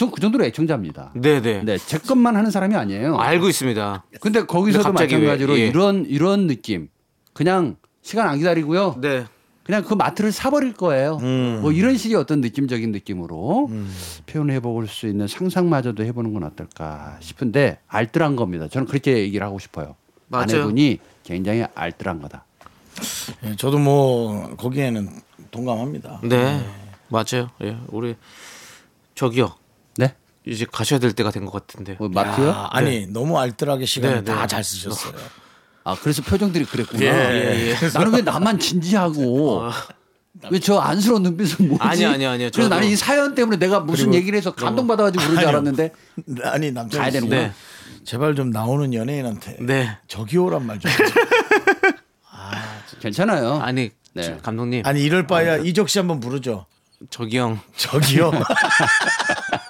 [0.00, 1.12] 전 그 정도로 애청자입니다.
[1.14, 1.62] 네, 네.
[1.62, 3.16] 네, 제 것만 하는 사람이 아니에요.
[3.18, 4.04] 알고 있습니다.
[4.20, 5.66] 근데 거기서도 근데 마찬가지로 왜, 예.
[5.68, 6.88] 이런 이런 느낌.
[7.34, 8.96] 그냥 시간 안 기다리고요.
[9.00, 9.26] 네.
[9.62, 11.18] 그냥 그 마트를 사버릴 거예요.
[11.20, 11.58] 음.
[11.60, 13.68] 뭐 이런 식의 어떤 느낌적인 느낌으로
[14.26, 18.68] 표현해 볼 수 있는 상상마저도 해보는 건 어떨까 싶은데 알뜰한 겁니다.
[18.68, 19.96] 저는 그렇게 얘기를 하고 싶어요.
[20.28, 20.44] 맞아요.
[20.44, 22.46] 아내분이 굉장히 알뜰한 거다.
[23.44, 25.08] 예, 저도 뭐 거기에는
[25.50, 26.20] 동감합니다.
[26.24, 26.64] 네.
[27.10, 27.50] 맞아요.
[27.62, 27.76] 예.
[27.88, 28.16] 우리
[29.14, 29.54] 저기요.
[29.96, 30.14] 네?
[30.46, 31.96] 이제 가셔야 될 때가 된 것 같은데.
[31.98, 32.50] 뭐 마트요?
[32.50, 34.36] 아, 아니 너무 알뜰하게 시간을 네, 네.
[34.38, 35.12] 다잘 쓰셨어요.
[35.84, 37.02] 아 그래서 표정들이 그랬구나.
[37.04, 37.88] 예, 예.
[37.94, 39.70] 나는 왜 나만 진지하고
[40.50, 41.82] 왜저 안쓰러운 눈빛은 뭐지?
[41.82, 42.50] 아니, 아니, 아니요.
[42.52, 45.48] 그래서 저도- 나는 이 사연 때문에 내가 무슨 얘기를 해서 감동받아가지고 그러지 아니요.
[45.48, 45.92] 알았는데
[46.44, 47.40] 아니 남자 가야 되는구나.
[47.40, 47.52] 네.
[48.04, 49.98] 제발 좀 나오는 연예인한테 네.
[50.08, 50.90] 저기요란 말 좀.
[50.90, 51.12] 하지.
[53.00, 53.58] 괜찮아요.
[53.62, 54.22] 아니, 네.
[54.22, 54.82] 저, 감독님.
[54.86, 56.66] 아니 이럴 바야 이적 씨 한번 부르죠.
[57.10, 57.60] 저기 형.
[57.76, 58.30] 저기요.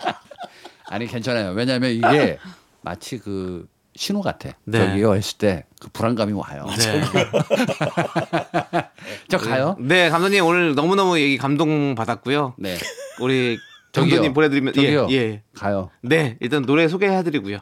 [0.91, 1.53] 아니 괜찮아요.
[1.53, 2.39] 왜냐하면 이게
[2.83, 3.67] 마치 그
[3.97, 4.51] 신호 같아.
[4.65, 4.79] 네.
[4.87, 6.67] 저기요 했을 때 그 불안감이 와요.
[6.79, 7.03] 네.
[9.29, 9.77] 저 가요?
[9.81, 12.55] 네, 감독님 오늘 너무너무 얘기 감동 받았고요.
[12.59, 12.77] 네.
[13.21, 13.59] 우리.
[13.93, 15.09] 감독님 보내드리면 저기요.
[15.11, 15.43] 예, 예.
[15.53, 15.91] 가요.
[16.01, 17.59] 네, 일단 노래 소개해드리고요.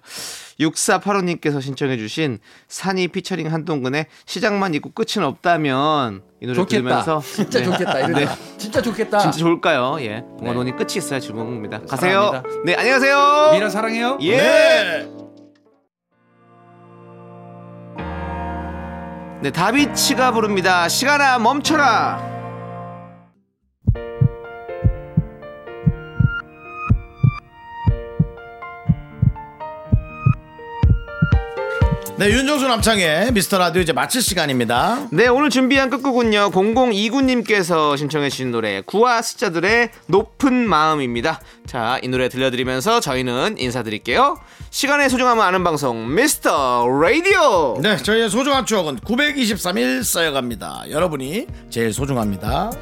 [0.61, 2.39] 6485님께서 신청해주신
[2.69, 6.83] 산이 피처링 한동근의 시장만 있고 끝은 없다면 이 노래 좋겠다.
[6.83, 7.65] 들으면서 진짜 네.
[7.65, 7.99] 좋겠다.
[8.01, 8.19] 이러다.
[8.19, 8.27] 네,
[8.59, 9.19] 진짜 좋겠다.
[9.19, 9.97] 진짜 좋을까요?
[10.01, 11.83] 예, 봉화돈이 끝이 있어야 즐거움입니다.
[11.83, 12.27] 가세요.
[12.27, 12.43] 사랑합니다.
[12.65, 13.51] 네, 안녕하세요.
[13.53, 14.19] 미라 사랑해요.
[14.23, 15.09] 예.
[19.41, 20.89] 네, 다비치가 부릅니다.
[20.89, 22.38] 시간아 멈춰라.
[32.19, 35.07] 네, 윤정수 남창의 미스터 라디오 이제 마칠 시간입니다.
[35.13, 42.29] 네 오늘 준비한 끝곡은요 0029님께서 신청해 주신 노래 구와 숫자들의 높은 마음입니다 자 이 노래
[42.29, 44.37] 들려드리면서 저희는 인사드릴게요
[44.71, 50.87] 시간의 소중함을 아는 방송 미스터 라디오 네, 저희의 소중한 추억은 923일 쌓여갑니다.
[50.91, 52.73] 여러분이 제일 소중합니다.